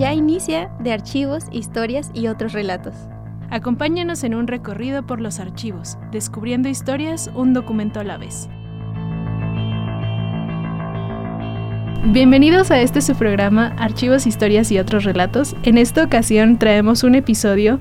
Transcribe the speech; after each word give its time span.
Ya 0.00 0.14
inicia 0.14 0.70
de 0.80 0.94
archivos, 0.94 1.44
historias 1.52 2.10
y 2.14 2.28
otros 2.28 2.54
relatos. 2.54 2.94
Acompáñanos 3.50 4.24
en 4.24 4.34
un 4.34 4.46
recorrido 4.46 5.06
por 5.06 5.20
los 5.20 5.38
archivos, 5.40 5.98
descubriendo 6.10 6.70
historias 6.70 7.30
un 7.34 7.52
documento 7.52 8.00
a 8.00 8.04
la 8.04 8.16
vez. 8.16 8.48
Bienvenidos 12.02 12.70
a 12.70 12.80
este 12.80 13.02
su 13.02 13.14
programa 13.14 13.76
Archivos, 13.76 14.26
Historias 14.26 14.72
y 14.72 14.78
otros 14.78 15.04
relatos. 15.04 15.54
En 15.64 15.76
esta 15.76 16.02
ocasión 16.02 16.58
traemos 16.58 17.04
un 17.04 17.14
episodio 17.14 17.78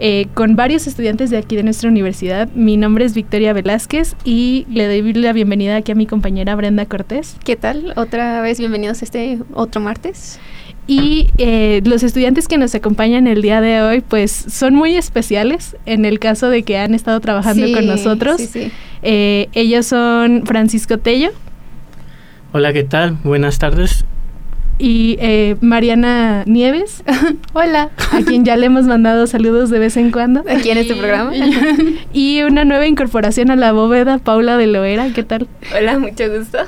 eh, 0.00 0.26
con 0.34 0.56
varios 0.56 0.88
estudiantes 0.88 1.30
de 1.30 1.36
aquí 1.38 1.54
de 1.54 1.62
nuestra 1.62 1.88
universidad. 1.88 2.48
Mi 2.52 2.78
nombre 2.78 3.04
es 3.04 3.14
Victoria 3.14 3.52
Velázquez 3.52 4.16
y 4.24 4.66
le 4.70 4.88
doy 4.88 5.12
la 5.12 5.32
bienvenida 5.32 5.76
aquí 5.76 5.92
a 5.92 5.94
mi 5.94 6.06
compañera 6.06 6.56
Brenda 6.56 6.86
Cortés. 6.86 7.36
¿Qué 7.44 7.54
tal? 7.54 7.92
Otra 7.94 8.40
vez 8.40 8.58
bienvenidos 8.58 9.02
a 9.02 9.04
este 9.04 9.38
otro 9.54 9.80
martes. 9.80 10.40
Y 10.86 11.28
eh, 11.38 11.82
los 11.84 12.02
estudiantes 12.02 12.48
que 12.48 12.58
nos 12.58 12.74
acompañan 12.74 13.26
el 13.28 13.42
día 13.42 13.60
de 13.60 13.80
hoy, 13.82 14.00
pues 14.00 14.32
son 14.32 14.74
muy 14.74 14.96
especiales 14.96 15.76
en 15.86 16.04
el 16.04 16.18
caso 16.18 16.48
de 16.50 16.62
que 16.64 16.78
han 16.78 16.94
estado 16.94 17.20
trabajando 17.20 17.66
con 17.72 17.86
nosotros. 17.86 18.38
Sí, 18.38 18.46
sí. 18.46 18.72
Eh, 19.02 19.48
ellos 19.52 19.86
son 19.86 20.42
Francisco 20.46 20.98
Tello 20.98 21.30
Hola, 22.52 22.72
¿qué 22.72 22.82
tal? 22.82 23.16
Buenas 23.22 23.58
tardes. 23.60 24.04
y 24.78 25.16
eh, 25.20 25.54
Mariana 25.60 26.42
Nieves, 26.46 27.04
Hola. 27.52 27.90
a 28.12 28.22
quien 28.22 28.44
ya 28.44 28.56
le 28.56 28.66
hemos 28.66 28.86
mandado 28.86 29.26
saludos 29.28 29.70
de 29.70 29.78
vez 29.78 29.96
en 29.96 30.10
cuando. 30.10 30.42
Aquí 30.50 30.70
en 30.70 30.78
este 30.78 30.96
programa. 30.96 31.32
Y 32.12 32.42
una 32.42 32.64
nueva 32.64 32.86
incorporación 32.88 33.52
a 33.52 33.56
la 33.56 33.70
bóveda, 33.72 34.18
Paula 34.18 34.56
de 34.56 34.66
Loera, 34.66 35.12
¿qué 35.14 35.22
tal? 35.22 35.46
Hola, 35.78 35.98
mucho 36.00 36.24
gusto. 36.36 36.58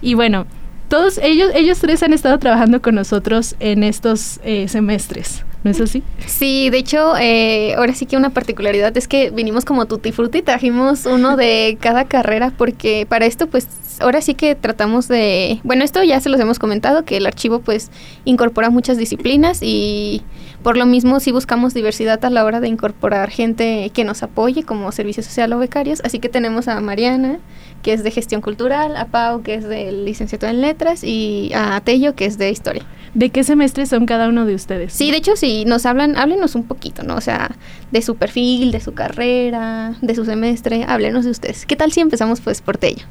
Y 0.00 0.14
bueno, 0.14 0.46
todos 0.88 1.18
ellos, 1.18 1.50
ellos 1.54 1.78
tres 1.78 2.02
han 2.02 2.12
estado 2.12 2.38
trabajando 2.38 2.80
con 2.80 2.94
nosotros 2.94 3.56
en 3.60 3.82
estos 3.82 4.40
eh, 4.44 4.68
semestres, 4.68 5.44
¿no 5.64 5.70
es 5.70 5.80
así? 5.80 6.02
Sí, 6.26 6.70
de 6.70 6.78
hecho, 6.78 7.16
eh, 7.18 7.74
ahora 7.76 7.94
sí 7.94 8.06
que 8.06 8.16
una 8.16 8.30
particularidad 8.30 8.96
es 8.96 9.08
que 9.08 9.30
vinimos 9.30 9.64
como 9.64 9.86
tutti 9.86 10.12
frutti, 10.12 10.42
trajimos 10.42 11.06
uno 11.06 11.36
de 11.36 11.76
cada 11.80 12.04
carrera 12.04 12.52
porque 12.56 13.06
para 13.08 13.26
esto 13.26 13.46
pues 13.46 13.68
ahora 14.00 14.20
sí 14.20 14.34
que 14.34 14.54
tratamos 14.54 15.08
de, 15.08 15.60
bueno, 15.64 15.84
esto 15.84 16.02
ya 16.02 16.20
se 16.20 16.28
los 16.28 16.40
hemos 16.40 16.58
comentado, 16.58 17.04
que 17.04 17.16
el 17.16 17.26
archivo 17.26 17.60
pues 17.60 17.90
incorpora 18.24 18.70
muchas 18.70 18.96
disciplinas 18.96 19.60
y 19.62 20.22
por 20.62 20.76
lo 20.76 20.86
mismo 20.86 21.20
sí 21.20 21.32
buscamos 21.32 21.74
diversidad 21.74 22.24
a 22.24 22.30
la 22.30 22.44
hora 22.44 22.60
de 22.60 22.68
incorporar 22.68 23.30
gente 23.30 23.90
que 23.94 24.04
nos 24.04 24.22
apoye 24.22 24.64
como 24.64 24.90
servicio 24.92 25.22
social 25.22 25.52
o 25.52 25.58
becarios, 25.58 26.00
así 26.04 26.18
que 26.18 26.28
tenemos 26.28 26.68
a 26.68 26.80
Mariana, 26.80 27.38
que 27.82 27.92
es 27.92 28.02
de 28.02 28.10
gestión 28.10 28.40
cultural, 28.40 28.96
a 28.96 29.06
Pau, 29.06 29.42
que 29.42 29.54
es 29.54 29.68
de 29.68 29.92
licenciatura 29.92 30.50
en 30.50 30.60
letras 30.60 31.04
y 31.04 31.52
a 31.54 31.80
Tello, 31.80 32.14
que 32.14 32.24
es 32.24 32.38
de 32.38 32.50
historia. 32.50 32.84
¿De 33.14 33.30
qué 33.30 33.44
semestre 33.44 33.86
son 33.86 34.04
cada 34.06 34.28
uno 34.28 34.44
de 34.44 34.54
ustedes? 34.54 34.92
Sí, 34.92 35.10
de 35.10 35.16
hecho, 35.16 35.36
si 35.36 35.64
nos 35.64 35.86
hablan, 35.86 36.16
háblenos 36.16 36.54
un 36.54 36.64
poquito, 36.64 37.02
¿no? 37.02 37.14
O 37.14 37.20
sea, 37.20 37.56
de 37.90 38.02
su 38.02 38.16
perfil, 38.16 38.72
de 38.72 38.80
su 38.80 38.92
carrera, 38.92 39.94
de 40.02 40.14
su 40.14 40.24
semestre, 40.24 40.84
háblenos 40.86 41.24
de 41.24 41.30
ustedes. 41.30 41.64
¿Qué 41.64 41.76
tal 41.76 41.92
si 41.92 42.00
empezamos 42.00 42.40
pues 42.40 42.60
por 42.60 42.76
Tello? 42.76 43.06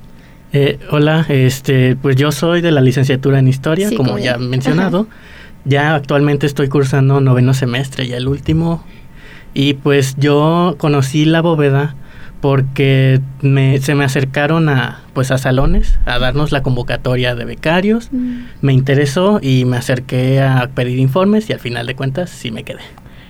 Eh, 0.58 0.80
hola, 0.90 1.26
este, 1.28 1.98
pues 1.98 2.16
yo 2.16 2.32
soy 2.32 2.62
de 2.62 2.72
la 2.72 2.80
licenciatura 2.80 3.40
en 3.40 3.50
Historia, 3.50 3.90
Sí, 3.90 3.98
como 3.98 4.12
como 4.12 4.24
ya 4.24 4.36
he 4.36 4.38
mencionado. 4.38 5.06
Ya 5.66 5.96
actualmente 5.96 6.46
estoy 6.46 6.70
cursando 6.70 7.20
noveno 7.20 7.54
semestre, 7.54 8.08
ya 8.08 8.16
el 8.16 8.30
último. 8.30 8.82
Y 9.54 9.74
pues 9.74 10.16
yo 10.18 10.76
conocí 10.78 11.26
la 11.26 11.42
bóveda 11.42 11.96
porque 12.40 13.20
me, 13.42 13.80
se 13.80 13.96
me 13.96 14.06
acercaron 14.06 14.70
a, 14.70 15.02
pues 15.14 15.30
a 15.32 15.38
salones 15.38 16.00
a 16.06 16.20
darnos 16.20 16.54
la 16.54 16.64
convocatoria 16.64 17.36
de 17.36 17.44
becarios. 17.44 18.10
Me 18.62 18.72
interesó 18.72 19.40
y 19.42 19.66
me 19.66 19.76
acerqué 19.76 20.42
a 20.42 20.70
pedir 20.74 21.00
informes 21.00 21.50
y 21.50 21.54
al 21.54 21.60
final 21.60 21.86
de 21.86 21.96
cuentas 21.96 22.30
sí 22.30 22.52
me 22.52 22.64
quedé. 22.64 22.80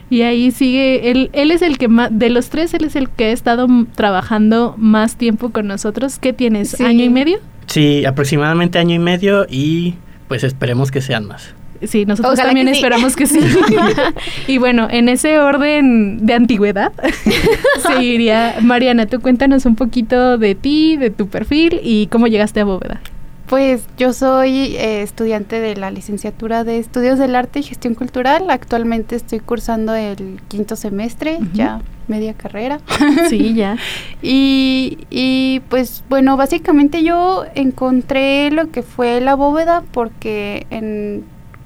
Y 0.09 0.21
ahí 0.21 0.51
sigue, 0.51 1.09
él, 1.09 1.29
él 1.33 1.51
es 1.51 1.61
el 1.61 1.77
que 1.77 1.87
más, 1.87 2.09
de 2.11 2.29
los 2.29 2.49
tres, 2.49 2.73
él 2.73 2.85
es 2.85 2.95
el 2.95 3.09
que 3.09 3.25
ha 3.25 3.31
estado 3.31 3.67
trabajando 3.95 4.75
más 4.77 5.15
tiempo 5.15 5.49
con 5.49 5.67
nosotros. 5.67 6.19
¿Qué 6.19 6.31
tienes? 6.33 6.69
Sí. 6.69 6.83
¿Año 6.83 7.03
y 7.03 7.09
medio? 7.09 7.39
Sí, 7.67 8.05
aproximadamente 8.05 8.77
año 8.77 8.95
y 8.95 8.99
medio 8.99 9.45
y 9.49 9.95
pues 10.27 10.43
esperemos 10.43 10.91
que 10.91 11.01
sean 11.01 11.25
más. 11.25 11.53
Sí, 11.83 12.05
nosotros 12.05 12.33
Ojalá 12.33 12.49
también 12.49 12.67
que 12.67 12.73
sí. 12.73 12.79
esperamos 12.79 13.15
que 13.15 13.27
sí. 13.27 13.39
y 14.47 14.57
bueno, 14.57 14.87
en 14.89 15.09
ese 15.09 15.39
orden 15.39 16.25
de 16.25 16.33
antigüedad, 16.33 16.93
seguiría, 17.87 18.55
Mariana, 18.61 19.05
tú 19.07 19.19
cuéntanos 19.19 19.65
un 19.65 19.75
poquito 19.75 20.37
de 20.37 20.55
ti, 20.55 20.97
de 20.97 21.09
tu 21.09 21.27
perfil 21.27 21.79
y 21.83 22.07
cómo 22.07 22.27
llegaste 22.27 22.61
a 22.61 22.65
Bóveda. 22.65 23.01
Pues 23.47 23.85
yo 23.97 24.11
soy 24.11 24.75
eh, 24.75 25.03
estudiante 25.03 25.59
de 25.59 25.75
la 25.75 25.91
licenciatura 25.91 26.63
de 26.63 26.79
Estudios 26.79 27.19
del 27.19 27.35
Arte 27.35 27.59
y 27.59 27.63
Gestión 27.63 27.93
Cultural. 27.93 28.49
Actualmente 28.49 29.15
estoy 29.15 29.39
cursando 29.39 29.93
el 29.93 30.41
quinto 30.47 30.75
semestre, 30.75 31.39
ya 31.53 31.81
media 32.07 32.33
carrera. 32.33 32.79
Sí, 33.29 33.53
ya. 33.53 33.77
Y, 34.21 34.97
y, 35.11 35.61
pues 35.69 36.03
bueno, 36.09 36.37
básicamente 36.37 37.03
yo 37.03 37.45
encontré 37.53 38.49
lo 38.49 38.71
que 38.71 38.81
fue 38.81 39.21
la 39.21 39.35
bóveda 39.35 39.83
porque 39.91 40.65
en 40.71 41.23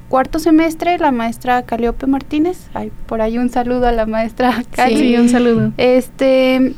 cuarto 0.09 0.39
semestre 0.39 0.97
la 0.97 1.11
maestra 1.11 1.63
Caliope 1.63 2.07
Martínez, 2.07 2.67
ay, 2.73 2.91
por 3.05 3.21
ahí 3.21 3.37
un 3.37 3.49
saludo 3.49 3.87
a 3.87 3.91
la 3.93 4.05
maestra 4.05 4.63
Cali. 4.75 4.97
Sí, 4.97 5.15
un 5.15 5.29
saludo. 5.29 5.71
Este, 5.77 6.73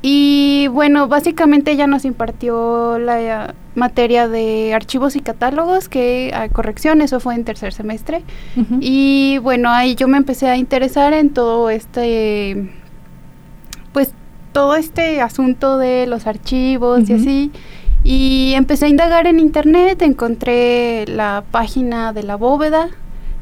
y 0.00 0.68
bueno, 0.68 1.08
básicamente 1.08 1.72
ella 1.72 1.86
nos 1.86 2.04
impartió 2.04 2.98
la 2.98 3.54
materia 3.74 4.28
de 4.28 4.74
archivos 4.74 5.16
y 5.16 5.20
catálogos, 5.20 5.88
que 5.88 6.32
a 6.34 6.48
corrección, 6.48 7.00
eso 7.00 7.20
fue 7.20 7.34
en 7.34 7.44
tercer 7.44 7.72
semestre. 7.72 8.22
Y 8.80 9.38
bueno, 9.38 9.70
ahí 9.70 9.94
yo 9.94 10.08
me 10.08 10.18
empecé 10.18 10.48
a 10.48 10.56
interesar 10.56 11.12
en 11.12 11.30
todo 11.30 11.70
este, 11.70 12.70
pues 13.92 14.12
todo 14.52 14.76
este 14.76 15.20
asunto 15.20 15.78
de 15.78 16.06
los 16.06 16.26
archivos 16.26 17.08
y 17.08 17.14
así. 17.14 17.52
Y 18.04 18.52
empecé 18.54 18.86
a 18.86 18.88
indagar 18.88 19.26
en 19.26 19.38
internet, 19.38 20.02
encontré 20.02 21.06
la 21.06 21.44
página 21.50 22.12
de 22.12 22.24
la 22.24 22.36
bóveda 22.36 22.88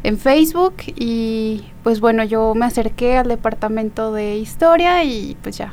en 0.03 0.19
Facebook 0.19 0.77
y 0.97 1.65
pues 1.83 2.01
bueno, 2.01 2.25
yo 2.25 2.55
me 2.55 2.67
acerqué 2.67 3.17
al 3.17 3.29
departamento 3.29 4.13
de 4.13 4.37
historia 4.37 5.03
y 5.05 5.37
pues 5.43 5.57
ya. 5.57 5.73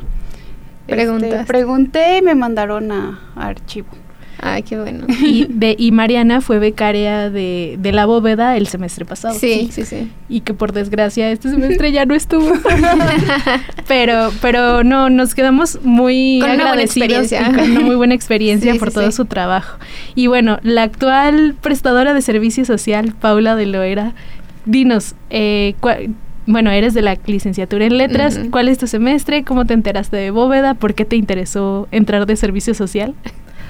este, 0.88 1.44
pregunté 1.46 2.18
y 2.18 2.22
me 2.22 2.34
mandaron 2.34 2.92
a, 2.92 3.20
a 3.36 3.48
archivo. 3.48 3.90
Ay, 4.40 4.64
qué 4.64 4.80
bueno. 4.80 5.06
Y, 5.22 5.46
de, 5.50 5.76
y 5.78 5.92
Mariana 5.92 6.42
fue 6.42 6.60
becaria 6.60 7.30
de, 7.30 7.78
de 7.80 7.92
la 7.92 8.06
bóveda 8.06 8.56
el 8.56 8.68
semestre 8.68 9.04
pasado. 9.06 9.34
Sí, 9.34 9.70
sí, 9.72 9.84
sí. 9.84 10.12
Y 10.30 10.42
que 10.42 10.54
por 10.54 10.74
desgracia 10.74 11.32
este 11.32 11.50
semestre 11.50 11.92
ya 11.92 12.06
no 12.06 12.14
estuvo. 12.14 12.52
pero, 13.88 14.32
pero 14.42 14.84
no, 14.84 15.10
nos 15.10 15.36
quedamos 15.36 15.80
muy 15.84 16.40
Con 16.42 16.52
una 16.52 16.56
buena 16.58 16.72
agradecidos 16.72 17.08
experiencia. 17.08 17.42
y 17.42 17.54
con 17.54 17.72
una 17.72 17.80
muy 17.82 17.96
buena 17.96 18.14
experiencia 18.14 18.74
Sí, 18.74 18.80
por 18.80 18.90
sí, 18.90 18.96
todo 18.96 19.12
su 19.12 19.26
trabajo. 19.26 19.78
Y 20.16 20.28
bueno, 20.28 20.60
la 20.64 20.84
actual 20.84 21.56
prestadora 21.62 22.14
de 22.14 22.22
servicio 22.22 22.66
social, 22.66 23.14
Paula 23.20 23.56
de 23.56 23.66
Loera, 23.66 24.14
dinos, 24.66 25.16
eh, 25.30 25.76
bueno, 26.46 26.72
eres 26.72 26.94
de 26.94 27.02
la 27.02 27.18
licenciatura 27.26 27.86
en 27.86 27.98
letras. 27.98 28.40
¿cuál 28.52 28.70
es 28.70 28.78
tu 28.78 28.88
semestre? 28.88 29.44
¿Cómo 29.44 29.66
te 29.66 29.74
enteraste 29.74 30.16
de 30.16 30.32
bóveda? 30.32 30.76
¿Por 30.76 30.94
qué 30.94 31.06
te 31.06 31.16
interesó 31.16 31.88
entrar 31.92 32.26
de 32.26 32.36
servicio 32.36 32.74
social? 32.74 33.14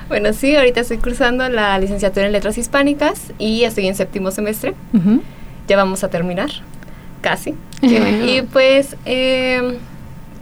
Bueno, 0.08 0.32
sí, 0.32 0.56
ahorita 0.56 0.82
estoy 0.82 0.98
cursando 0.98 1.48
la 1.50 1.78
licenciatura 1.80 2.26
en 2.26 2.32
Letras 2.32 2.58
Hispánicas 2.58 3.34
y 3.38 3.64
estoy 3.64 3.88
en 3.88 3.96
séptimo 3.96 4.32
semestre. 4.32 4.74
Ya 5.68 5.76
vamos 5.76 6.04
a 6.04 6.10
terminar, 6.10 6.50
casi. 7.22 7.56
Y 7.82 8.42
pues 8.42 8.96
eh, 9.06 9.78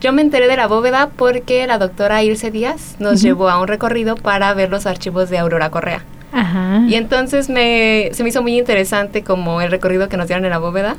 yo 0.02 0.14
me 0.14 0.22
enteré 0.22 0.48
de 0.48 0.56
la 0.56 0.68
bóveda 0.68 1.10
porque 1.16 1.66
la 1.68 1.78
doctora 1.78 2.24
Ilse 2.24 2.52
Díaz 2.52 2.96
nos 3.00 3.22
llevó 3.22 3.50
a 3.50 3.60
un 3.60 3.68
recorrido 3.68 4.16
para 4.16 4.54
ver 4.54 4.70
los 4.70 4.86
archivos 4.86 5.30
de 5.30 5.40
Aurora 5.40 5.72
Correa. 5.72 6.04
Ajá. 6.32 6.84
Y 6.88 6.96
entonces 6.96 7.50
me, 7.50 8.10
se 8.12 8.22
me 8.24 8.30
hizo 8.30 8.42
muy 8.42 8.58
interesante 8.58 9.24
como 9.24 9.62
el 9.62 9.72
recorrido 9.72 10.10
que 10.10 10.18
nos 10.18 10.28
dieron 10.28 10.44
en 10.46 10.52
la 10.52 10.58
bóveda 10.60 10.98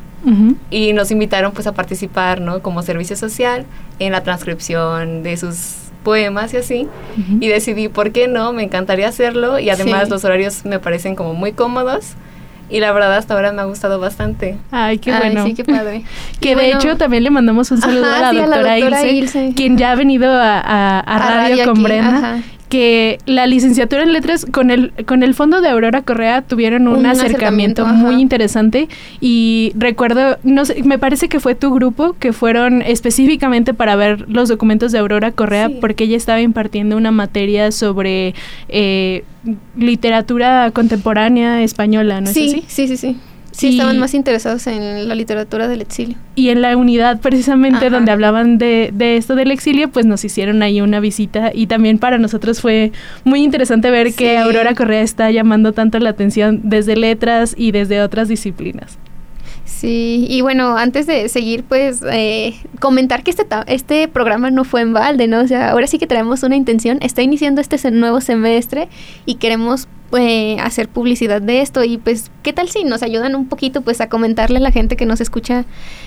y 0.71 0.93
nos 0.93 1.11
invitaron 1.11 1.53
pues 1.53 1.67
a 1.67 1.73
participar, 1.73 2.41
¿no? 2.41 2.63
Como 2.63 2.83
servicio 2.83 3.17
social 3.17 3.65
en 3.99 4.13
la 4.13 4.23
transcripción 4.23 5.23
de 5.23 5.37
sus 5.37 5.86
poemas 6.07 6.55
y 6.55 6.59
así. 6.59 6.87
Y 7.41 7.49
decidí, 7.49 7.89
¿por 7.89 8.13
qué 8.13 8.29
no? 8.29 8.53
Me 8.53 8.63
encantaría 8.63 9.09
hacerlo 9.09 9.59
y 9.59 9.71
además 9.71 10.05
Sí. 10.05 10.11
los 10.11 10.25
horarios 10.25 10.65
me 10.65 10.79
parecen 10.79 11.17
como 11.17 11.35
muy 11.35 11.51
cómodos 11.53 12.13
y 12.71 12.79
la 12.81 12.93
verdad 12.93 13.15
hasta 13.17 13.35
ahora 13.35 13.51
me 13.53 13.61
ha 13.63 13.65
gustado 13.65 13.99
bastante. 13.99 14.57
Ay, 14.71 14.99
qué 14.99 15.13
Ay, 15.13 15.19
bueno. 15.33 15.45
sí, 15.47 15.55
qué 15.55 15.65
padre. 15.65 16.05
Que 16.41 16.51
Y 16.51 16.55
de 16.55 16.63
bueno, 16.63 16.79
hecho 16.79 16.97
también 16.97 17.25
le 17.25 17.31
mandamos 17.31 17.71
un 17.73 17.81
saludo 17.81 18.05
Ajá, 18.07 18.17
a, 18.17 18.21
la 18.21 18.31
sí, 18.31 18.37
a 18.39 18.47
la 18.47 18.57
doctora 18.57 18.77
doctora 18.79 19.03
Ilse, 19.07 19.43
Ilse. 19.43 19.55
quien 19.57 19.77
ya 19.77 19.91
ha 19.91 19.95
venido 19.97 20.31
a, 20.31 20.59
a- 20.61 21.01
a 21.01 21.17
A 21.17 21.19
radio, 21.19 21.57
radio 21.57 21.65
con 21.65 21.73
aquí, 21.75 21.83
Brenda, 21.83 22.17
ajá. 22.17 22.39
Que 22.69 23.19
la 23.27 23.47
licenciatura 23.47 24.03
en 24.03 24.13
letras 24.13 24.45
con 24.45 24.71
el 24.71 24.93
con 25.07 25.23
el 25.23 25.35
fondo 25.35 25.61
de 25.61 25.69
Aurora 25.69 26.03
Correa 26.03 26.43
tuvieron 26.43 26.89
un, 26.89 26.97
Un 26.97 27.07
acercamiento, 27.07 27.83
acercamiento, 27.83 27.87
muy 27.87 28.21
interesante 28.21 28.89
y 29.21 29.73
recuerdo, 29.77 30.39
no 30.43 30.65
sé, 30.65 30.83
me 30.83 30.99
parece 30.99 31.29
que 31.29 31.39
fue 31.41 31.55
tu 31.55 31.73
grupo 31.73 32.17
que 32.19 32.33
fueron 32.33 32.83
específicamente 32.83 33.73
para 33.75 33.95
ver 33.97 34.29
los 34.29 34.49
documentos 34.49 34.91
de 34.93 34.99
Aurora 34.99 35.31
Correa 35.33 35.69
Sí. 35.69 35.79
porque 35.81 36.05
ella 36.05 36.17
estaba 36.17 36.41
impartiendo 36.41 36.97
una 36.97 37.11
materia 37.13 37.71
sobre 37.73 38.35
eh, 38.69 39.25
literatura 39.77 40.71
contemporánea 40.73 41.63
española, 41.63 42.21
¿no 42.21 42.27
sí, 42.29 42.47
es 42.47 42.53
así? 42.55 42.65
sí, 42.67 42.89
sí, 42.89 42.97
sí. 42.97 43.17
Sí, 43.57 43.69
Y- 43.69 43.71
estaban 43.71 43.99
más 43.99 44.13
interesados 44.13 44.67
en 44.67 45.09
la 45.09 45.15
literatura 45.15 45.67
del 45.67 45.81
exilio. 45.81 46.19
Y 46.35 46.51
en 46.51 46.61
la 46.61 46.77
unidad 46.77 47.21
precisamente 47.21 47.87
Ajá. 47.87 47.91
donde 47.97 48.13
hablaban 48.13 48.59
de, 48.59 48.91
de 48.93 49.17
esto 49.17 49.35
del 49.35 49.51
exilio, 49.51 49.89
pues 49.89 50.05
nos 50.05 50.23
hicieron 50.27 50.63
ahí 50.63 50.83
una 50.83 51.01
visita 51.01 51.51
y 51.55 51.67
también 51.67 51.99
para 51.99 52.19
nosotros 52.19 52.61
fue 52.61 52.93
muy 53.25 53.43
interesante 53.43 53.91
ver 53.91 54.13
que 54.15 54.33
Sí. 54.33 54.37
Aurora 54.37 54.75
Correa 54.75 55.01
está 55.01 55.31
llamando 55.31 55.73
tanto 55.73 55.99
la 56.01 56.11
atención 56.11 56.61
desde 56.65 56.97
letras 56.97 57.55
y 57.57 57.71
desde 57.73 58.03
otras 58.03 58.29
disciplinas. 58.29 58.99
Sí, 59.65 60.27
y 60.29 60.41
bueno, 60.43 60.77
antes 60.77 61.07
de 61.07 61.29
seguir, 61.29 61.65
pues 61.65 62.01
eh, 62.11 62.55
comentar 62.79 63.23
que 63.23 63.31
este, 63.31 63.45
este 63.67 64.07
programa 64.09 64.51
no 64.51 64.65
fue 64.65 64.81
en 64.83 64.93
balde, 64.93 65.27
¿no? 65.27 65.41
O 65.41 65.47
sea, 65.49 65.71
ahora 65.71 65.87
sí 65.87 65.99
que 65.99 66.07
traemos 66.07 66.43
una 66.45 66.57
intención, 66.57 66.99
está 67.03 67.23
iniciando 67.23 67.61
este 67.61 67.77
se- 67.79 67.91
nuevo 67.91 68.21
semestre 68.21 68.89
y 69.27 69.35
queremos 69.37 69.89
eh, 70.17 70.57
hacer 70.61 70.89
publicidad 70.89 71.43
de 71.43 71.61
esto 71.61 71.83
y 71.85 71.99
pues, 71.99 72.31
¿qué 72.43 72.53
tal 72.53 72.69
si 72.69 72.85
nos 72.85 73.03
ayudan 73.03 73.35
un 73.35 73.49
poquito 73.49 73.81
pues 73.83 74.01
a 74.01 74.09
comentarle 74.09 74.59
a 74.59 74.61
la 74.61 74.71
gente 74.71 74.97
que 74.97 75.05
nos 75.07 75.21
escucha 75.21 75.65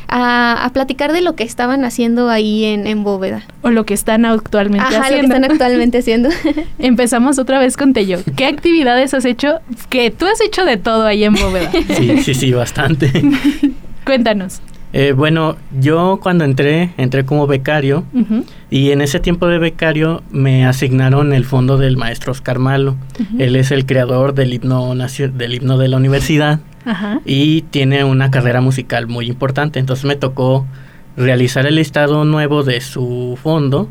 a, 0.07 0.63
a 0.65 0.69
platicar 0.73 1.11
de 1.11 1.21
lo 1.21 1.35
que 1.35 1.43
estaban 1.43 1.83
haciendo 1.85 2.29
ahí 2.29 2.65
en, 2.65 2.87
en 2.87 3.03
Bóveda? 3.03 3.43
O 3.61 3.69
lo 3.71 3.85
que 3.85 3.93
están 3.93 4.25
actualmente 4.25 4.85
Ajá, 4.85 4.95
lo 4.95 4.99
que 5.01 5.05
haciendo. 5.15 5.35
están 5.35 5.51
actualmente 5.51 5.97
haciendo. 5.99 6.29
Empezamos 6.79 7.39
otra 7.39 7.59
vez 7.59 7.75
con 7.77 7.93
Tello. 7.93 8.19
¿Qué 8.35 8.45
actividades 8.45 9.13
has 9.13 9.25
hecho? 9.25 9.59
Que 9.89 10.11
tú 10.11 10.25
has 10.25 10.39
hecho 10.41 10.65
de 10.65 10.77
todo 10.77 11.05
ahí 11.05 11.23
en 11.23 11.33
Bóveda. 11.33 11.71
Sí, 11.71 12.17
sí, 12.23 12.33
sí, 12.33 12.51
bastante. 12.53 13.11
Cuéntanos. 14.05 14.61
Eh, 14.91 15.13
bueno, 15.13 15.55
yo 15.79 16.19
cuando 16.21 16.45
entré, 16.45 16.93
entré 16.97 17.23
como 17.23 17.45
becario 17.45 18.03
y 18.71 18.89
en 18.89 19.01
ese 19.01 19.19
tiempo 19.19 19.47
de 19.47 19.59
becario 19.59 20.23
me 20.31 20.65
asignaron 20.65 21.31
el 21.33 21.45
fondo 21.45 21.77
del 21.77 21.95
maestro 21.95 22.31
Oscar 22.31 22.57
Malo. 22.57 22.95
Él 23.37 23.55
es 23.55 23.71
el 23.71 23.85
creador 23.85 24.33
del 24.33 24.53
himno, 24.53 24.95
del 24.95 25.53
himno 25.53 25.77
de 25.77 25.87
la 25.87 25.97
universidad 25.97 26.59
y 27.23 27.61
tiene 27.63 28.03
una 28.03 28.31
carrera 28.31 28.61
musical 28.61 29.05
muy 29.05 29.27
importante. 29.27 29.79
Entonces 29.79 30.05
me 30.05 30.15
tocó 30.15 30.65
realizar 31.15 31.67
el 31.67 31.75
listado 31.75 32.25
nuevo 32.25 32.63
de 32.63 32.81
su 32.81 33.37
fondo 33.41 33.89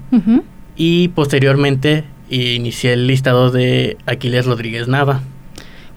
y 0.76 1.08
posteriormente 1.08 2.04
inicié 2.28 2.94
el 2.94 3.06
listado 3.06 3.50
de 3.50 3.98
Aquiles 4.06 4.46
Rodríguez 4.46 4.88
Nava. 4.88 5.20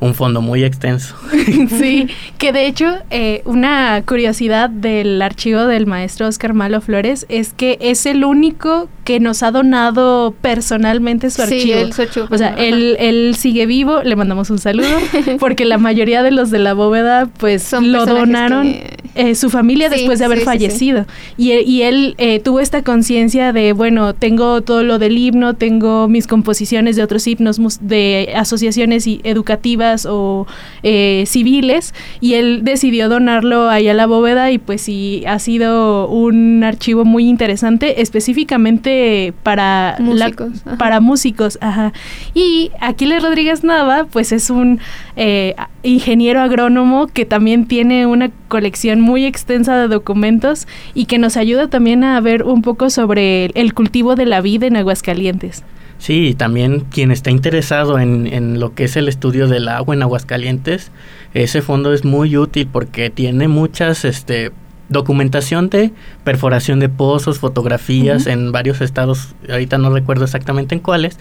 Un 0.02 0.16
fondo 0.16 0.42
muy 0.42 0.64
extenso. 0.64 1.16
Sí, 1.70 2.08
que 2.38 2.52
de 2.52 2.68
hecho 2.68 2.98
eh, 3.10 3.42
una 3.46 4.04
curiosidad 4.06 4.70
del 4.70 5.22
archivo 5.22 5.66
del 5.66 5.86
maestro 5.86 6.28
Oscar 6.28 6.54
Malo 6.54 6.82
Flores 6.82 7.26
es 7.30 7.54
que 7.54 7.78
es 7.82 8.06
el 8.06 8.24
único 8.24 8.90
que 9.12 9.20
nos 9.20 9.44
ha 9.44 9.52
donado 9.52 10.34
personalmente 10.42 11.30
su 11.30 11.42
Sí, 11.42 11.74
archivo. 11.74 12.02
archivo 12.02 12.28
O 12.30 12.38
sea, 12.38 12.56
él, 12.58 12.96
él 12.98 13.36
sigue 13.38 13.66
vivo, 13.66 14.02
le 14.04 14.16
mandamos 14.16 14.50
un 14.50 14.58
saludo, 14.58 14.88
porque 15.40 15.66
la 15.66 15.78
mayoría 15.78 16.24
de 16.24 16.32
los 16.32 16.50
de 16.50 16.60
la 16.60 16.74
bóveda 16.74 17.28
pues 17.38 17.62
Son 17.64 17.92
lo 17.92 18.06
donaron 18.06 18.72
que- 18.72 18.98
eh, 19.16 19.36
su 19.36 19.50
familia 19.50 19.90
Sí, 19.90 19.96
después 19.98 20.20
de 20.20 20.26
haber 20.26 20.40
sí, 20.40 20.46
fallecido. 20.46 21.06
Y, 21.36 21.52
él- 21.52 21.64
y 21.68 21.82
él 21.82 22.16
eh, 22.18 22.40
tuvo 22.40 22.62
esta 22.62 22.82
conciencia 22.84 23.52
de, 23.52 23.74
bueno, 23.74 24.14
tengo 24.16 24.62
todo 24.62 24.84
lo 24.84 24.98
del 25.00 25.18
himno, 25.18 25.56
tengo 25.56 26.08
mis 26.08 26.28
composiciones 26.28 26.96
de 26.96 27.04
otros 27.04 27.28
himnos 27.28 27.60
de 27.82 28.32
asociaciones 28.36 29.08
y- 29.08 29.20
educativas 29.26 30.06
o 30.10 30.48
eh, 30.84 31.26
civiles, 31.28 31.94
y 32.22 32.36
él 32.36 32.62
decidió 32.64 33.10
donarlo 33.10 33.70
ahí 33.70 33.90
a 33.90 33.94
la 33.94 34.06
bóveda 34.06 34.52
y 34.52 34.58
pues 34.60 34.82
sí, 34.82 35.24
ha 35.28 35.40
sido 35.40 36.08
un 36.08 36.64
archivo 36.64 37.04
muy 37.04 37.28
interesante, 37.28 38.02
específicamente 38.02 39.01
para 39.44 39.96
la- 40.00 40.04
Músicos, 40.28 40.50
ajá. 40.66 40.78
para 40.78 41.00
músicos, 41.00 41.58
ajá. 41.62 41.94
Y 42.34 42.72
Aquiles 42.80 43.22
Rodríguez 43.24 43.64
Nava, 43.64 44.06
pues 44.12 44.32
es 44.32 44.50
un 44.50 44.80
eh, 45.16 45.56
ingeniero 45.84 46.42
agrónomo 46.42 47.08
que 47.08 47.26
también 47.26 47.66
tiene 47.66 48.06
una 48.06 48.30
colección 48.48 49.02
muy 49.02 49.26
extensa 49.26 49.78
de 49.78 49.88
documentos 49.88 50.68
y 50.94 51.06
que 51.06 51.18
nos 51.18 51.38
ayuda 51.38 51.68
también 51.68 52.04
a 52.04 52.20
ver 52.22 52.44
un 52.44 52.62
poco 52.62 52.90
sobre 52.90 53.46
el, 53.46 53.52
el 53.56 53.74
cultivo 53.74 54.16
de 54.16 54.26
la 54.26 54.42
vida 54.42 54.68
en 54.68 54.76
Aguascalientes. 54.78 55.64
Sí, 55.98 56.30
y 56.30 56.34
también 56.34 56.80
quien 56.90 57.12
está 57.12 57.30
interesado 57.30 58.00
en, 58.00 58.26
en 58.26 58.60
lo 58.60 58.74
que 58.74 58.86
es 58.86 58.96
el 58.98 59.08
estudio 59.08 59.48
del 59.48 59.68
agua 59.68 59.94
en 59.94 60.02
Aguascalientes, 60.02 60.92
ese 61.36 61.62
fondo 61.62 61.94
es 61.94 62.04
muy 62.04 62.36
útil 62.38 62.68
porque 62.72 63.12
tiene 63.12 63.48
muchas 63.48 64.04
este, 64.04 64.52
documentación 64.92 65.70
de 65.70 65.92
perforación 66.24 66.80
de 66.80 66.90
pozos, 66.90 67.40
fotografías 67.40 68.28
en 68.28 68.52
varios 68.52 68.82
estados, 68.82 69.34
ahorita 69.50 69.78
no 69.78 69.90
recuerdo 69.90 70.26
exactamente 70.26 70.76
en 70.76 70.82
cuáles, 70.82 71.18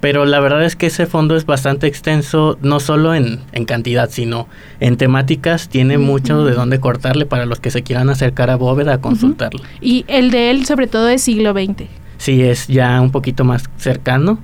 pero 0.00 0.26
la 0.26 0.40
verdad 0.40 0.64
es 0.64 0.76
que 0.76 0.86
ese 0.86 1.06
fondo 1.06 1.36
es 1.36 1.46
bastante 1.46 1.86
extenso, 1.86 2.58
no 2.60 2.80
solo 2.80 3.14
en, 3.14 3.40
en 3.52 3.64
cantidad, 3.64 4.10
sino 4.10 4.48
en 4.80 4.96
temáticas, 4.96 5.68
tiene 5.68 5.98
mucho 5.98 6.44
de 6.44 6.52
dónde 6.52 6.80
cortarle 6.80 7.24
para 7.24 7.46
los 7.46 7.60
que 7.60 7.70
se 7.70 7.82
quieran 7.82 8.10
acercar 8.10 8.50
a 8.50 8.56
Bóveda 8.56 8.94
a 8.94 9.00
consultarlo. 9.00 9.62
Y 9.80 10.04
el 10.08 10.30
de 10.30 10.50
él 10.50 10.66
sobre 10.66 10.86
todo 10.86 11.08
es 11.08 11.22
siglo 11.22 11.52
XX. 11.52 11.84
sí 12.18 12.42
es 12.42 12.66
ya 12.66 13.00
un 13.00 13.10
poquito 13.10 13.44
más 13.44 13.64
cercano 13.76 14.38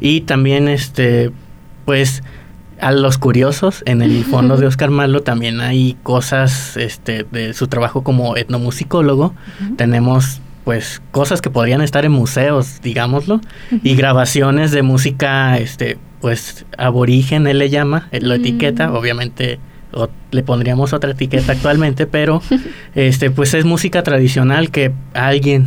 y 0.00 0.22
también 0.22 0.68
este 0.68 1.30
pues 1.84 2.22
a 2.82 2.92
los 2.92 3.16
curiosos 3.18 3.82
en 3.86 4.02
el 4.02 4.24
fondo 4.30 4.56
de 4.58 4.66
Oscar 4.66 4.90
Malo 4.90 5.22
también 5.22 5.60
hay 5.60 5.96
cosas 6.02 6.76
este 6.76 7.24
de 7.30 7.54
su 7.54 7.66
trabajo 7.68 8.02
como 8.04 8.36
etnomusicólogo. 8.36 9.34
Tenemos 9.76 10.40
pues 10.64 11.00
cosas 11.10 11.40
que 11.40 11.50
podrían 11.50 11.80
estar 11.82 12.04
en 12.04 12.12
museos 12.12 12.80
digámoslo 12.82 13.40
y 13.82 13.96
grabaciones 13.96 14.70
de 14.70 14.82
música 14.82 15.58
este 15.58 15.98
pues 16.20 16.64
aborigen 16.78 17.48
él 17.48 17.58
le 17.58 17.68
llama 17.68 18.06
él 18.12 18.28
lo 18.28 18.34
etiqueta 18.34 18.86
Mm. 18.88 18.94
obviamente 18.94 19.58
o- 19.92 20.08
le 20.30 20.42
pondríamos 20.44 20.92
otra 20.92 21.10
etiqueta 21.10 21.50
actualmente 21.50 22.06
pero 22.06 22.40
este 22.94 23.32
pues 23.32 23.54
es 23.54 23.64
música 23.64 24.04
tradicional 24.04 24.70
que 24.70 24.92
alguien 25.14 25.66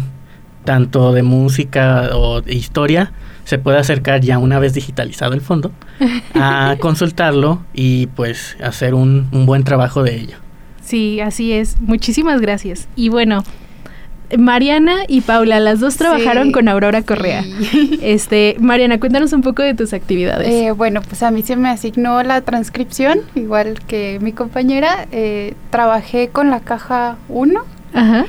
tanto 0.63 1.11
de 1.11 1.23
música 1.23 2.11
o 2.13 2.39
de 2.41 2.55
historia 2.55 3.11
se 3.45 3.57
puede 3.57 3.77
acercar 3.77 4.19
ya 4.19 4.37
una 4.37 4.59
vez 4.59 4.73
digitalizado 4.73 5.33
el 5.33 5.39
fondo 5.41 5.71
a 6.35 6.75
consultarlo 6.81 7.63
y 7.73 8.07
pues 8.07 8.57
hacer 8.61 8.93
un, 8.93 9.29
un 9.31 9.45
buen 9.45 9.63
trabajo 9.63 10.03
de 10.03 10.15
ello. 10.15 10.35
Sí, 10.83 11.19
así 11.21 11.53
es. 11.53 11.79
Muchísimas 11.81 12.41
gracias. 12.41 12.87
Y 12.95 13.07
bueno, 13.09 13.43
Mariana 14.37 14.97
y 15.07 15.21
Paula, 15.21 15.59
las 15.59 15.79
dos 15.79 15.97
trabajaron 15.97 16.47
Sí, 16.47 16.51
con 16.51 16.67
Aurora 16.67 17.01
Correa. 17.03 17.43
sí. 17.43 17.99
Este, 18.01 18.55
Mariana, 18.59 18.99
cuéntanos 18.99 19.33
un 19.33 19.41
poco 19.41 19.61
de 19.63 19.73
tus 19.75 19.93
actividades. 19.93 20.47
Eh, 20.47 20.71
bueno, 20.71 21.01
pues 21.01 21.21
a 21.23 21.31
mí 21.31 21.41
se 21.43 21.55
me 21.55 21.69
asignó 21.69 22.21
la 22.23 22.41
transcripción, 22.41 23.19
igual 23.35 23.79
que 23.87 24.19
mi 24.21 24.31
compañera. 24.31 25.07
Eh, 25.11 25.53
trabajé 25.69 26.29
con 26.29 26.49
la 26.49 26.59
caja 26.59 27.17
1, 27.29 27.59
Ajá. 27.93 28.25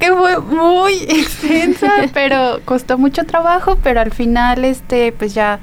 Que 0.00 0.12
fue 0.12 0.40
muy 0.40 0.94
extensa, 1.08 1.92
pero 2.14 2.60
costó 2.64 2.98
mucho 2.98 3.24
trabajo, 3.24 3.78
pero 3.82 4.00
al 4.00 4.10
final, 4.10 4.64
este, 4.64 5.12
pues 5.12 5.32
ya 5.34 5.60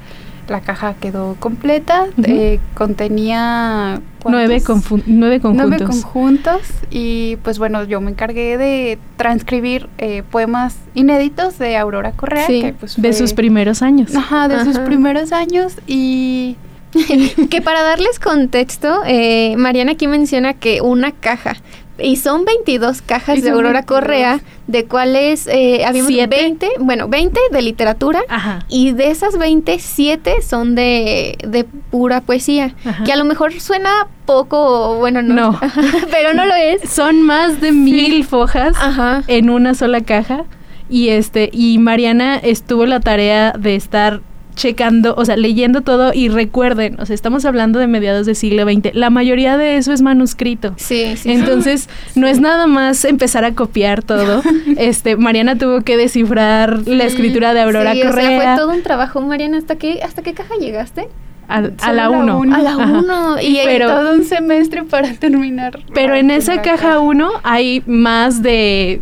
la 0.48 0.60
caja 0.62 0.94
quedó 0.98 1.36
completa. 1.38 2.06
Eh, 2.24 2.58
contenía 2.74 4.00
Nueve, 4.24 4.62
nueve 5.06 5.40
conjuntos. 5.40 5.68
Nueve 5.68 5.84
conjuntos 5.84 6.60
y 6.90 7.36
pues 7.42 7.58
bueno, 7.58 7.84
yo 7.84 8.00
me 8.00 8.10
encargué 8.10 8.56
de 8.56 8.98
transcribir 9.18 9.88
eh, 9.98 10.22
poemas 10.30 10.76
inéditos 10.94 11.58
de 11.58 11.76
Aurora 11.76 12.12
Correa, 12.12 12.46
Sí, 12.46 12.62
que 12.62 12.72
pues 12.72 12.96
de 12.96 13.02
fue- 13.02 13.12
sus 13.12 13.34
primeros 13.34 13.82
años. 13.82 14.14
Ajá, 14.16 14.48
de 14.48 14.64
sus 14.64 14.78
primeros 14.78 15.32
años 15.32 15.74
y 15.86 16.56
que 17.50 17.60
para 17.60 17.82
darles 17.82 18.18
contexto, 18.18 19.02
eh, 19.06 19.54
Mariana 19.58 19.92
aquí 19.92 20.06
menciona 20.08 20.54
que 20.54 20.80
una 20.80 21.12
caja. 21.12 21.56
Y 21.98 22.16
son 22.16 22.44
22 22.44 23.02
cajas 23.02 23.42
de 23.42 23.50
Aurora 23.50 23.80
22. 23.80 23.86
Correa, 23.86 24.40
de 24.66 24.84
cuales 24.84 25.46
eh, 25.46 25.84
habíamos 25.84 26.12
Siete. 26.12 26.36
20, 26.36 26.68
bueno, 26.80 27.08
20 27.08 27.38
de 27.50 27.62
literatura. 27.62 28.20
Ajá. 28.28 28.64
Y 28.68 28.92
de 28.92 29.10
esas 29.10 29.38
20, 29.38 29.78
7 29.78 30.42
son 30.42 30.74
de, 30.74 31.36
de 31.46 31.64
pura 31.64 32.20
poesía. 32.20 32.74
Ajá. 32.84 33.04
Que 33.04 33.12
a 33.12 33.16
lo 33.16 33.24
mejor 33.24 33.58
suena 33.60 34.06
poco, 34.26 34.96
bueno, 34.96 35.22
no. 35.22 35.34
No. 35.34 35.60
pero 36.10 36.34
no 36.34 36.44
lo 36.46 36.54
es. 36.54 36.88
Son 36.88 37.22
más 37.22 37.60
de 37.60 37.72
mil 37.72 38.24
fojas 38.24 38.76
Ajá. 38.78 39.24
en 39.26 39.50
una 39.50 39.74
sola 39.74 40.00
caja. 40.02 40.44
Y 40.90 41.08
este, 41.08 41.50
y 41.52 41.78
Mariana 41.78 42.36
estuvo 42.36 42.86
la 42.86 43.00
tarea 43.00 43.52
de 43.58 43.74
estar 43.74 44.20
checando, 44.58 45.14
o 45.16 45.24
sea, 45.24 45.36
leyendo 45.36 45.82
todo 45.82 46.12
y 46.12 46.28
recuerden, 46.28 47.00
o 47.00 47.06
sea, 47.06 47.14
estamos 47.14 47.44
hablando 47.44 47.78
de 47.78 47.86
mediados 47.86 48.26
del 48.26 48.34
siglo 48.34 48.64
XX, 48.64 48.92
la 48.92 49.08
mayoría 49.08 49.56
de 49.56 49.76
eso 49.76 49.92
es 49.92 50.02
manuscrito. 50.02 50.74
Sí, 50.76 51.04
sí. 51.10 51.16
sí. 51.16 51.30
Entonces, 51.30 51.88
no 52.16 52.26
es 52.26 52.40
nada 52.40 52.66
más 52.66 53.04
empezar 53.04 53.44
a 53.44 53.54
copiar 53.54 54.02
todo. 54.02 54.42
Este, 54.76 55.16
Mariana 55.16 55.56
tuvo 55.56 55.80
que 55.82 55.96
descifrar 55.96 56.86
la 56.86 57.04
escritura 57.04 57.54
de 57.54 57.60
Aurora 57.60 57.92
sí, 57.92 58.00
O 58.00 58.02
sea, 58.02 58.10
Correa 58.10 58.54
fue 58.54 58.62
todo 58.62 58.74
un 58.74 58.82
trabajo, 58.82 59.20
Mariana. 59.20 59.58
¿Hasta 59.58 59.76
qué, 59.76 60.00
hasta 60.02 60.22
qué 60.22 60.34
caja 60.34 60.54
llegaste? 60.60 61.08
a, 61.48 61.60
la 61.60 61.92
la 61.92 62.10
1. 62.10 62.38
uno. 62.38 62.54
A 62.56 62.58
la 62.60 62.70
Ajá. 62.72 62.98
1. 62.98 63.36
y 63.42 63.58
pero- 63.64 63.88
todo 63.88 64.14
un 64.14 64.24
semestre 64.24 64.82
para 64.84 65.12
terminar. 65.14 65.80
Pero 65.94 66.14
en 66.14 66.30
esa 66.30 66.60
caja 66.62 66.98
1 67.00 67.30
hay 67.42 67.82
más 67.86 68.42
de 68.42 69.00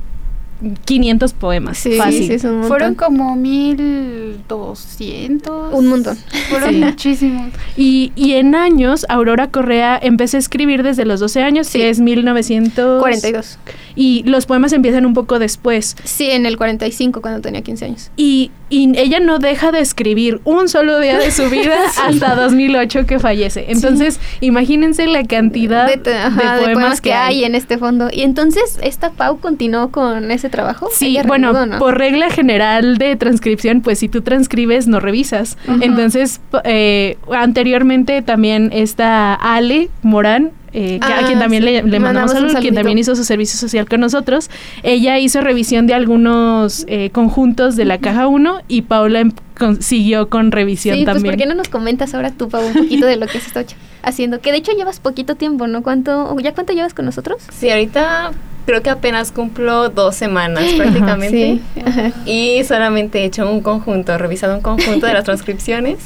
500 0.85 1.33
poemas. 1.35 1.79
Sí, 1.79 1.97
fácil. 1.97 2.27
sí, 2.27 2.33
es 2.35 2.45
un 2.45 2.53
montón. 2.53 2.69
Fueron 2.69 2.95
como 2.95 3.37
1200. 3.37 5.73
Un 5.75 5.87
montón. 5.89 6.17
Fueron 6.49 6.71
Sí. 6.71 6.77
muchísimos. 6.81 7.53
Y, 7.77 8.13
y 8.17 8.33
en 8.35 8.55
años, 8.55 9.07
Aurora 9.09 9.49
Correa 9.51 9.99
empezó 10.01 10.37
a 10.37 10.41
escribir 10.41 10.83
desde 10.83 11.05
los 11.05 11.21
12 11.21 11.43
años, 11.43 11.67
Sí. 11.67 11.79
que 11.79 11.91
es 11.91 12.01
1900. 12.01 13.01
42. 13.01 13.59
Y 13.95 14.23
los 14.25 14.47
poemas 14.47 14.73
empiezan 14.73 15.07
un 15.07 15.15
poco 15.15 15.39
después. 15.39 15.97
Sí, 16.05 16.31
en 16.31 16.47
el 16.47 16.57
45 16.57 17.21
cuando 17.21 17.41
tenía 17.41 17.63
15 17.63 17.85
años. 17.87 18.11
Y, 18.17 18.51
y 18.71 18.97
ella 18.99 19.21
no 19.21 19.39
deja 19.39 19.73
de 19.73 19.81
escribir 19.81 20.41
un 20.45 20.69
solo 20.69 20.99
día 21.01 21.19
de 21.19 21.31
su 21.31 21.49
vida 21.51 21.77
hasta 22.05 22.35
2008 22.35 23.07
que 23.07 23.19
fallece. 23.19 23.67
Entonces, 23.69 24.21
imagínense 24.41 25.07
la 25.07 25.25
cantidad 25.25 25.87
de, 25.87 25.97
de, 25.97 26.15
ajá, 26.17 26.57
de 26.57 26.63
poemas, 26.75 27.01
que 27.01 27.13
hay 27.13 27.45
en 27.45 27.55
este 27.55 27.79
fondo. 27.79 28.09
Y 28.13 28.23
entonces, 28.23 28.79
¿esta 28.83 29.11
Pau 29.11 29.39
continuó 29.39 29.91
con 29.91 30.31
ese 30.31 30.46
trabajo? 30.49 30.89
Sí, 30.93 31.19
bueno, 31.27 31.53
por 31.79 31.99
regla 31.99 32.31
general 32.31 32.99
de 32.99 33.17
transcripción, 33.17 33.81
pues 33.81 33.99
si 33.99 34.09
tú 34.09 34.23
transcribes, 34.23 34.87
no 34.89 35.01
revisas. 35.01 35.57
Entonces, 35.81 36.41
eh, 36.65 37.17
anteriormente 37.33 38.23
también 38.23 38.71
está 38.73 39.35
Ale 39.35 39.89
Morán. 40.03 40.51
eh, 40.73 40.99
a 41.01 41.07
Ah, 41.07 41.23
quien 41.27 41.39
también 41.39 41.63
sí. 41.63 41.71
le, 41.71 41.83
le 41.85 42.01
mandamos 42.01 42.03
Mandamos 42.03 42.33
un 42.33 42.37
saludos, 42.39 42.61
quien 42.61 42.75
también 42.75 42.99
hizo 42.99 43.17
su 43.17 43.25
servicio 43.25 43.59
social 43.59 43.89
con 43.89 44.01
nosotros. 44.01 44.51
Ella 44.83 45.19
hizo 45.19 45.41
revisión 45.41 45.87
de 45.87 45.95
algunos 45.95 46.85
eh, 46.89 47.09
conjuntos 47.11 47.77
de 47.77 47.87
la 47.87 47.97
caja 47.97 48.27
1 48.27 48.61
y 48.69 48.83
Paula 48.83 49.21
em- 49.21 49.33
con- 49.59 49.81
siguió 49.81 50.29
con 50.29 50.53
revisión 50.53 50.99
Sí, 50.99 51.05
pues 51.05 51.15
también. 51.15 51.35
¿por 51.35 51.43
qué 51.43 51.49
no 51.49 51.55
nos 51.55 51.69
comentas 51.71 52.13
ahora 52.15 52.31
tú, 52.31 52.51
Pau, 52.51 52.67
un 52.67 52.75
poquito 52.75 53.07
de 53.07 53.17
lo 53.17 53.27
que 53.27 53.39
has 53.39 53.47
estado 53.47 53.65
haciendo? 54.03 54.41
Que 54.41 54.53
de 54.53 54.59
hecho 54.59 54.73
llevas 54.77 55.01
poquito 55.01 55.35
tiempo, 55.35 55.67
¿no? 55.67 55.83
¿Cuánto, 55.83 56.37
¿Ya 56.41 56.53
cuánto 56.53 56.75
llevas 56.75 56.93
con 56.93 57.07
nosotros? 57.07 57.39
Sí, 57.59 57.71
ahorita 57.71 58.33
creo 58.67 58.83
que 58.83 58.91
apenas 58.91 59.33
cumplo 59.33 59.89
dos 59.89 60.15
semanas 60.17 60.65
Ajá, 60.65 60.77
prácticamente. 60.77 61.61
sí, 61.75 61.81
ajá. 61.87 62.13
Y 62.27 62.63
solamente 62.65 63.21
he 63.21 63.25
hecho 63.25 63.51
un 63.51 63.61
conjunto, 63.63 64.19
revisado 64.19 64.55
un 64.55 64.61
conjunto 64.61 65.07
de 65.07 65.15
las 65.15 65.25
transcripciones, 65.31 65.99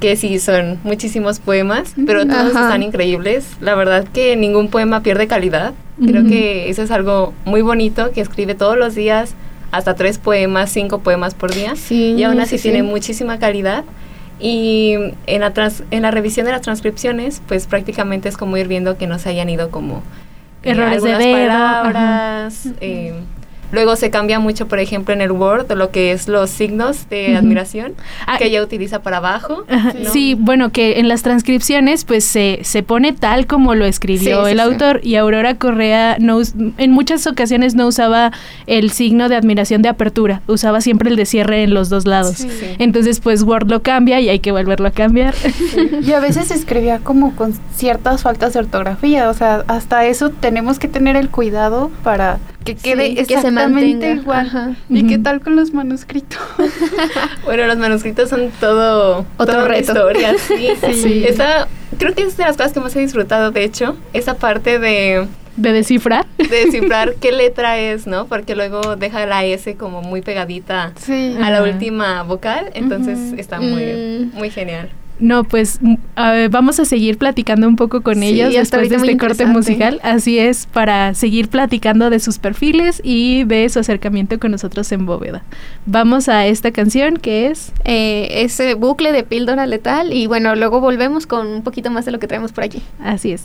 que 0.00 0.16
sí 0.16 0.38
son 0.38 0.78
muchísimos 0.82 1.40
poemas, 1.40 1.92
pero 2.06 2.26
todos 2.26 2.54
Ajá. 2.56 2.62
están 2.68 2.82
increíbles. 2.82 3.46
La 3.60 3.74
verdad 3.74 4.06
que 4.12 4.34
ningún 4.36 4.68
poema 4.68 5.02
pierde 5.02 5.26
calidad. 5.26 5.74
Creo 6.02 6.24
que 6.26 6.70
eso 6.70 6.82
es 6.82 6.90
algo 6.90 7.34
muy 7.44 7.60
bonito, 7.60 8.10
que 8.12 8.22
escribe 8.22 8.54
todos 8.54 8.78
los 8.78 8.94
días 8.94 9.34
hasta 9.70 9.94
tres 9.96 10.16
poemas, 10.16 10.70
cinco 10.72 11.00
poemas 11.00 11.34
por 11.34 11.52
día. 11.54 11.76
Sí, 11.76 12.14
y 12.16 12.22
aún 12.22 12.40
así 12.40 12.56
sí, 12.56 12.62
tiene 12.62 12.78
sí. 12.78 12.82
muchísima 12.84 13.38
calidad. 13.38 13.84
Y 14.40 14.94
en 15.26 15.40
la, 15.42 15.52
trans- 15.52 15.82
en 15.90 16.00
la 16.02 16.10
revisión 16.10 16.46
de 16.46 16.52
las 16.52 16.62
transcripciones, 16.62 17.42
pues 17.46 17.66
prácticamente 17.66 18.30
es 18.30 18.38
como 18.38 18.56
ir 18.56 18.66
viendo 18.68 18.96
que 18.96 19.06
no 19.06 19.18
se 19.18 19.28
hayan 19.28 19.50
ido 19.50 19.70
como 19.70 20.02
Errores 20.62 21.02
de 21.02 21.14
dedo, 21.16 21.48
palabras. 21.48 22.68
eh, 22.80 23.14
luego 23.72 23.96
se 23.96 24.10
cambia 24.10 24.38
mucho, 24.40 24.66
por 24.68 24.78
ejemplo, 24.78 25.14
en 25.14 25.20
el 25.20 25.30
Word, 25.32 25.70
lo 25.72 25.90
que 25.90 26.12
es 26.12 26.28
los 26.28 26.50
signos 26.50 27.08
de 27.08 27.36
admiración, 27.36 27.94
Ah, 28.26 28.38
que 28.38 28.46
ella 28.46 28.62
utiliza 28.62 29.02
para 29.02 29.18
abajo. 29.18 29.64
Sí, 30.12 30.34
bueno, 30.38 30.70
que 30.70 30.98
en 31.00 31.08
las 31.08 31.22
transcripciones 31.22 32.04
pues 32.04 32.24
se, 32.24 32.60
se 32.62 32.82
pone 32.82 33.12
tal 33.12 33.46
como 33.46 33.74
lo 33.74 33.84
escribió 33.84 34.40
Sí, 34.40 34.46
sí, 34.46 34.52
el 34.52 34.58
sí. 34.58 34.62
autor 34.64 35.00
y 35.02 35.16
Aurora 35.16 35.54
Correa 35.56 36.16
no, 36.18 36.40
en 36.78 36.90
muchas 36.92 37.26
ocasiones 37.26 37.74
no 37.74 37.86
usaba 37.86 38.32
el 38.66 38.90
signo 38.90 39.28
de 39.28 39.36
admiración 39.36 39.82
de 39.82 39.88
apertura, 39.88 40.42
usaba 40.46 40.80
siempre 40.80 41.10
el 41.10 41.16
de 41.16 41.26
cierre 41.26 41.62
en 41.62 41.74
los 41.74 41.88
dos 41.88 42.06
lados. 42.06 42.36
Sí. 42.36 42.48
Sí. 42.50 42.66
Entonces 42.78 43.20
pues 43.20 43.42
Word 43.42 43.68
lo 43.70 43.82
cambia 43.82 44.20
y 44.20 44.28
hay 44.28 44.38
que 44.40 44.52
volverlo 44.52 44.88
a 44.88 44.90
cambiar. 44.92 45.34
Y 46.02 46.12
a 46.12 46.20
veces 46.20 46.50
escribía 46.50 46.98
como 46.98 47.34
con 47.36 47.54
ciertas 47.76 48.22
faltas 48.22 48.52
de 48.54 48.60
ortografía, 48.60 49.28
o 49.30 49.34
sea, 49.34 49.64
hasta 49.68 50.04
eso 50.06 50.30
tenemos 50.30 50.78
que 50.78 50.88
tener 50.88 51.16
el 51.16 51.28
cuidado 51.30 51.90
para 52.02 52.38
que 52.64 52.74
quede 52.74 53.08
Sí, 53.08 53.14
que 53.16 53.24
se 53.26 53.34
exactamente 53.34 54.12
igual. 54.12 54.46
ajá. 54.46 54.74
¿Y 54.88 55.06
qué 55.06 55.18
tal 55.18 55.40
con 55.40 55.56
los 55.56 55.72
manuscritos? 55.72 56.38
Bueno, 57.44 57.66
los 57.66 57.78
manuscritos 57.78 58.28
son 58.28 58.50
todo 58.60 59.24
Otro 59.38 59.46
toda 59.54 59.58
una 59.64 59.68
reto. 59.68 59.92
historia, 59.92 60.34
sí. 60.38 60.68
Sí. 60.92 61.24
Esa, 61.26 61.68
creo 61.98 62.14
que 62.14 62.22
es 62.22 62.36
de 62.36 62.44
las 62.44 62.56
cosas 62.56 62.72
que 62.72 62.80
más 62.80 62.94
he 62.96 63.00
disfrutado, 63.00 63.50
de 63.50 63.64
hecho, 63.64 63.96
esa 64.12 64.34
parte 64.34 64.78
de, 64.78 65.26
De 65.56 65.72
descifrar. 65.72 66.26
de 66.38 66.48
descifrar 66.66 67.14
qué 67.14 67.32
letra 67.32 67.78
es, 67.78 68.06
¿no? 68.06 68.26
Porque 68.26 68.54
luego 68.54 68.96
deja 68.96 69.24
la 69.26 69.44
S 69.44 69.74
como 69.76 70.02
muy 70.02 70.20
pegadita 70.22 70.92
Sí. 70.96 71.36
a 71.42 71.50
la 71.50 71.62
última 71.62 72.22
vocal, 72.22 72.70
entonces 72.74 73.18
está 73.38 73.58
muy, 73.60 73.82
Mm. 74.32 74.36
muy 74.38 74.50
genial. 74.50 74.90
No, 75.20 75.44
pues 75.44 75.78
mm, 75.80 75.94
a 76.16 76.32
ver, 76.32 76.50
vamos 76.50 76.80
a 76.80 76.84
seguir 76.84 77.18
platicando 77.18 77.68
un 77.68 77.76
poco 77.76 78.00
con 78.00 78.20
Sí, 78.20 78.28
ellos 78.28 78.54
después 78.54 78.88
de 78.88 78.96
este 78.96 79.16
corte 79.16 79.46
musical. 79.46 80.00
Así 80.02 80.38
es, 80.38 80.66
para 80.66 81.14
seguir 81.14 81.48
platicando 81.48 82.10
de 82.10 82.20
sus 82.20 82.38
perfiles 82.38 83.00
y 83.04 83.44
de 83.44 83.68
su 83.68 83.78
acercamiento 83.78 84.38
con 84.38 84.50
nosotros 84.50 84.90
en 84.92 85.06
Bóveda. 85.06 85.42
Vamos 85.86 86.28
a 86.28 86.46
esta 86.46 86.70
canción 86.72 87.16
que 87.16 87.48
es... 87.48 87.72
Eh, 87.84 88.28
ese 88.42 88.74
bucle 88.74 89.12
de 89.12 89.22
píldora 89.22 89.66
letal 89.66 90.12
y 90.12 90.26
bueno, 90.26 90.54
luego 90.56 90.80
volvemos 90.80 91.26
con 91.26 91.46
un 91.46 91.62
poquito 91.62 91.90
más 91.90 92.04
de 92.04 92.12
lo 92.12 92.18
que 92.18 92.26
traemos 92.26 92.52
por 92.52 92.64
allí. 92.64 92.82
Así 93.00 93.32
es. 93.32 93.44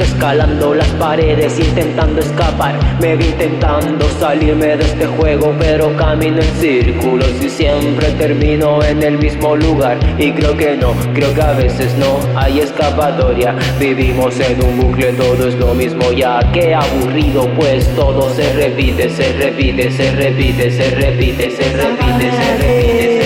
Escalando 0.00 0.74
las 0.74 0.88
paredes, 0.90 1.58
intentando 1.58 2.20
escapar. 2.20 2.74
Me 3.00 3.16
vi 3.16 3.26
intentando 3.26 4.08
salirme 4.18 4.76
de 4.76 4.84
este 4.84 5.06
juego, 5.06 5.54
pero 5.58 5.94
camino 5.96 6.40
en 6.40 6.54
círculos 6.60 7.30
y 7.42 7.48
siempre 7.48 8.10
termino 8.12 8.82
en 8.82 9.02
el 9.02 9.18
mismo 9.18 9.56
lugar. 9.56 9.98
Y 10.18 10.32
creo 10.32 10.56
que 10.56 10.76
no, 10.76 10.94
creo 11.14 11.34
que 11.34 11.42
a 11.42 11.52
veces 11.52 11.94
no 11.96 12.18
hay 12.36 12.60
escapatoria. 12.60 13.54
Vivimos 13.78 14.38
en 14.40 14.62
un 14.64 14.80
bucle, 14.80 15.12
todo 15.12 15.48
es 15.48 15.54
lo 15.56 15.74
mismo 15.74 16.12
ya. 16.12 16.40
Qué 16.52 16.74
aburrido, 16.74 17.48
pues 17.56 17.88
todo 17.94 18.30
se 18.34 18.52
repite, 18.52 19.08
se 19.10 19.32
repite, 19.32 19.90
se 19.90 20.10
repite, 20.12 20.70
se 20.70 20.90
repite, 20.90 21.50
se 21.50 21.76
repite, 21.76 22.30
se 22.30 22.56
repite. 22.56 23.19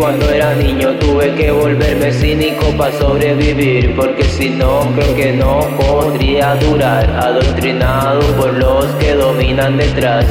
Cuando 0.00 0.30
era 0.30 0.54
niño 0.54 0.94
Tuve 0.98 1.34
que 1.34 1.50
volverme 1.50 2.10
cínico 2.12 2.66
para 2.76 2.96
sobrevivir 2.98 3.94
Porque 3.94 4.24
si 4.24 4.48
no, 4.48 4.80
creo 4.94 5.14
que 5.14 5.32
no 5.32 5.60
podría 5.76 6.54
durar. 6.56 7.08
Adoctrinado 7.10 8.20
por 8.36 8.54
los 8.54 8.86
que 8.96 9.14
dominan 9.14 9.76
detrás. 9.76 10.24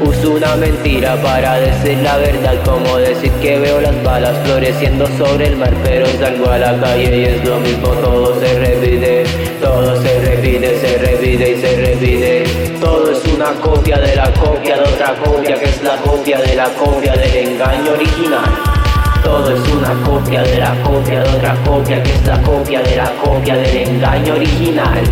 Uso 0.00 0.32
una 0.32 0.56
mentira 0.56 1.16
para 1.22 1.60
decir 1.60 1.98
la 1.98 2.16
verdad 2.16 2.54
Como 2.64 2.96
decir 2.96 3.30
que 3.40 3.58
veo 3.58 3.80
las 3.80 4.02
balas 4.02 4.36
floreciendo 4.44 5.06
sobre 5.16 5.46
el 5.46 5.56
mar 5.56 5.72
Pero 5.84 6.06
salgo 6.18 6.50
a 6.50 6.58
la 6.58 6.78
calle 6.80 7.16
y 7.16 7.24
es 7.24 7.44
lo 7.44 7.60
mismo 7.60 7.88
Todo 7.88 8.40
se 8.40 8.58
repite, 8.58 9.24
todo 9.60 10.02
se 10.02 10.20
repite, 10.20 10.80
se 10.80 10.98
repite 10.98 11.50
y 11.50 11.60
se 11.60 11.76
repite. 11.76 12.44
Todo 12.80 13.12
es 13.12 13.24
una 13.32 13.52
copia 13.60 13.98
de 13.98 14.16
la 14.16 14.30
copia 14.32 14.76
de 14.76 14.82
otra 14.82 15.14
copia 15.24 15.58
Que 15.58 15.64
es 15.66 15.82
la 15.82 15.96
copia 15.98 16.38
de 16.38 16.54
la 16.56 16.68
copia 16.70 17.12
del 17.12 17.36
engaño 17.36 17.92
original 17.92 18.83
todo 19.24 19.50
es 19.50 19.68
una 19.72 19.92
copia 20.04 20.42
de 20.42 20.58
la 20.58 20.74
copia 20.82 21.22
de 21.22 21.28
otra 21.36 21.56
copia 21.64 22.02
que 22.02 22.12
es 22.12 22.26
la 22.26 22.40
copia 22.42 22.82
de 22.82 22.96
la 22.96 23.10
copia 23.16 23.56
del 23.56 23.76
engaño 23.76 24.34
original. 24.34 25.02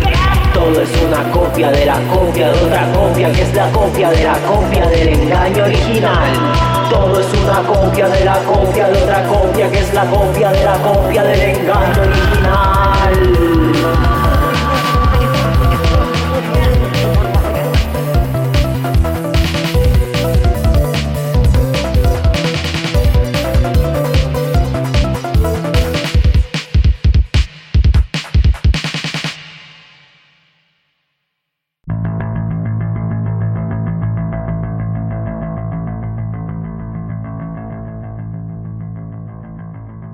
Todo 0.53 0.81
es 0.81 0.89
una 1.01 1.31
copia 1.31 1.71
de 1.71 1.85
la 1.85 1.99
copia 2.13 2.51
de 2.51 2.59
otra 2.59 2.91
copia 2.93 3.31
que 3.31 3.41
es 3.41 3.53
la 3.55 3.69
copia 3.71 4.09
de 4.11 4.23
la 4.23 4.37
copia 4.39 4.87
del 4.87 5.07
engaño 5.09 5.63
original. 5.63 6.31
Todo 6.89 7.19
es 7.19 7.27
una 7.33 7.63
copia 7.63 8.07
de 8.07 8.23
la 8.23 8.37
copia 8.43 8.87
de 8.87 9.03
otra 9.03 9.23
copia 9.23 9.71
que 9.71 9.79
es 9.79 9.93
la 9.93 10.05
copia 10.05 10.51
de 10.51 10.63
la 10.63 10.73
copia 10.77 11.23
del 11.23 11.41
engaño 11.41 12.01
original. 12.01 13.42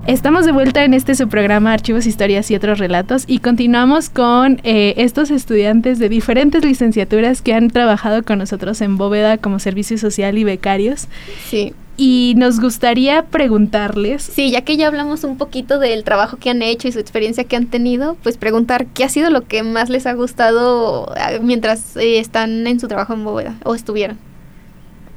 Estamos 0.10 0.44
de 0.48 0.52
vuelta 0.52 0.84
en 0.84 0.96
este 0.96 1.14
su 1.14 1.30
programa 1.30 1.72
Archivos, 1.72 2.08
Historias 2.08 2.50
y 2.50 2.56
otros 2.56 2.80
relatos 2.80 3.26
y 3.28 3.38
continuamos 3.38 4.10
con 4.10 4.60
eh, 4.64 4.96
estos 4.98 5.30
estudiantes 5.30 6.00
de 6.00 6.10
diferentes 6.10 6.66
licenciaturas 6.66 7.44
que 7.44 7.54
han 7.54 7.70
trabajado 7.70 8.24
con 8.24 8.40
nosotros 8.40 8.82
en 8.82 8.98
Bóveda 8.98 9.38
como 9.38 9.60
servicio 9.60 10.00
social 10.00 10.40
y 10.40 10.44
becarios. 10.44 11.08
Sí. 11.48 11.76
Y 11.96 12.34
nos 12.38 12.60
gustaría 12.60 13.26
preguntarles. 13.26 14.24
Sí, 14.24 14.50
ya 14.50 14.62
que 14.62 14.78
ya 14.78 14.88
hablamos 14.88 15.24
un 15.24 15.38
poquito 15.38 15.78
del 15.78 16.04
trabajo 16.04 16.38
que 16.38 16.50
han 16.50 16.64
hecho 16.64 16.88
y 16.88 16.92
su 16.92 16.98
experiencia 16.98 17.44
que 17.44 17.56
han 17.56 17.68
tenido, 17.68 18.18
pues 18.24 18.38
preguntar 18.38 18.88
qué 18.88 19.04
ha 19.04 19.10
sido 19.10 19.30
lo 19.30 19.42
que 19.46 19.62
más 19.62 19.92
les 19.92 20.08
ha 20.08 20.14
gustado 20.14 21.14
eh, 21.18 21.40
mientras 21.40 21.96
eh, 21.98 22.18
están 22.18 22.66
en 22.66 22.80
su 22.80 22.88
trabajo 22.88 23.14
en 23.14 23.24
Bóveda 23.24 23.58
o 23.64 23.76
estuvieron. 23.76 24.18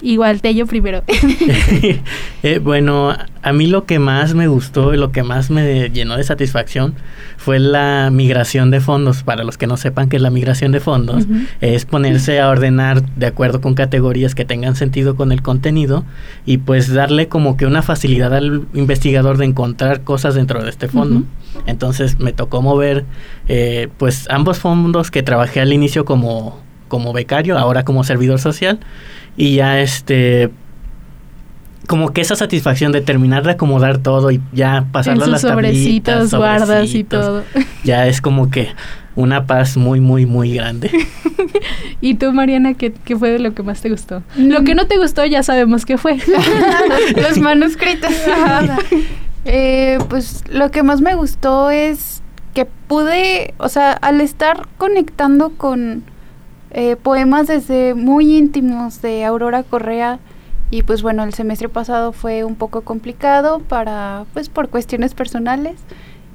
Igual, 0.02 0.40
Tello 0.42 0.66
primero. 0.66 1.04
eh, 2.42 2.58
bueno, 2.58 3.16
a 3.42 3.52
mí 3.52 3.66
lo 3.68 3.86
que 3.86 4.00
más 4.00 4.34
me 4.34 4.48
gustó 4.48 4.92
y 4.92 4.96
lo 4.96 5.12
que 5.12 5.22
más 5.22 5.50
me 5.50 5.90
llenó 5.90 6.16
de 6.16 6.24
satisfacción 6.24 6.94
fue 7.36 7.60
la 7.60 8.10
migración 8.12 8.72
de 8.72 8.80
fondos. 8.80 9.22
Para 9.22 9.44
los 9.44 9.56
que 9.58 9.68
no 9.68 9.76
sepan 9.76 10.08
qué 10.08 10.16
es 10.16 10.22
la 10.22 10.30
migración 10.30 10.72
de 10.72 10.80
fondos, 10.80 11.24
uh 11.24 11.28
-huh. 11.28 11.46
es 11.60 11.84
ponerse 11.84 12.40
a 12.40 12.48
ordenar 12.48 13.02
de 13.14 13.26
acuerdo 13.26 13.60
con 13.60 13.74
categorías 13.74 14.34
que 14.34 14.44
tengan 14.44 14.74
sentido 14.74 15.14
con 15.14 15.30
el 15.30 15.40
contenido 15.40 16.04
y 16.46 16.58
pues 16.58 16.92
darle 16.92 17.28
como 17.28 17.56
que 17.56 17.66
una 17.66 17.82
facilidad 17.82 18.34
al 18.34 18.62
investigador 18.74 19.38
de 19.38 19.44
encontrar 19.44 20.02
cosas 20.02 20.34
dentro 20.34 20.62
de 20.64 20.70
este 20.70 20.88
fondo. 20.88 21.20
Uh 21.20 21.22
-huh. 21.22 21.62
Entonces 21.66 22.18
me 22.18 22.32
tocó 22.32 22.60
mover 22.60 23.04
eh, 23.48 23.88
pues 23.98 24.26
ambos 24.30 24.58
fondos 24.58 25.12
que 25.12 25.22
trabajé 25.22 25.60
al 25.60 25.72
inicio 25.72 26.04
como, 26.04 26.60
como 26.88 27.12
becario, 27.12 27.56
ahora 27.56 27.84
como 27.84 28.02
servidor 28.02 28.40
social 28.40 28.80
y 29.36 29.56
ya 29.56 29.80
este 29.80 30.50
como 31.86 32.12
que 32.12 32.20
esa 32.20 32.36
satisfacción 32.36 32.92
de 32.92 33.00
terminar 33.00 33.42
de 33.42 33.52
acomodar 33.52 33.98
todo 33.98 34.30
y 34.30 34.40
ya 34.52 34.86
pasarlo 34.92 35.24
en 35.24 35.32
sus 35.32 35.44
a 35.44 35.48
las 35.48 35.54
sobrecitos, 35.54 36.30
tablitas, 36.30 36.34
guardas 36.34 36.94
y 36.94 37.04
todo. 37.04 37.42
Ya 37.84 38.06
es 38.06 38.20
como 38.20 38.50
que 38.50 38.68
una 39.16 39.46
paz 39.46 39.76
muy, 39.76 40.00
muy, 40.00 40.24
muy 40.24 40.54
grande. 40.54 40.90
¿Y 42.00 42.14
tú, 42.14 42.32
Mariana, 42.32 42.74
qué, 42.74 42.92
qué 42.92 43.16
fue 43.16 43.30
de 43.30 43.38
lo 43.40 43.52
que 43.52 43.62
más 43.62 43.80
te 43.80 43.90
gustó? 43.90 44.22
Lo 44.36 44.62
que 44.64 44.74
no 44.74 44.86
te 44.86 44.96
gustó 44.98 45.24
ya 45.26 45.42
sabemos 45.42 45.84
qué 45.84 45.98
fue. 45.98 46.18
Los 47.16 47.38
manuscritos. 47.38 48.10
eh, 49.44 49.98
pues 50.08 50.44
lo 50.48 50.70
que 50.70 50.82
más 50.82 51.00
me 51.00 51.14
gustó 51.14 51.70
es 51.70 52.22
que 52.54 52.64
pude, 52.64 53.54
o 53.58 53.68
sea, 53.68 53.92
al 53.92 54.20
estar 54.20 54.68
conectando 54.78 55.50
con 55.50 56.04
eh, 56.74 56.96
poemas 56.96 57.46
desde 57.46 57.94
muy 57.94 58.36
íntimos 58.36 59.02
de 59.02 59.24
Aurora 59.24 59.62
Correa. 59.62 60.18
Y 60.70 60.82
pues 60.82 61.02
bueno, 61.02 61.22
el 61.22 61.34
semestre 61.34 61.68
pasado 61.68 62.12
fue 62.12 62.44
un 62.44 62.54
poco 62.54 62.80
complicado 62.80 63.58
para, 63.60 64.24
pues 64.32 64.48
por 64.48 64.70
cuestiones 64.70 65.14
personales. 65.14 65.78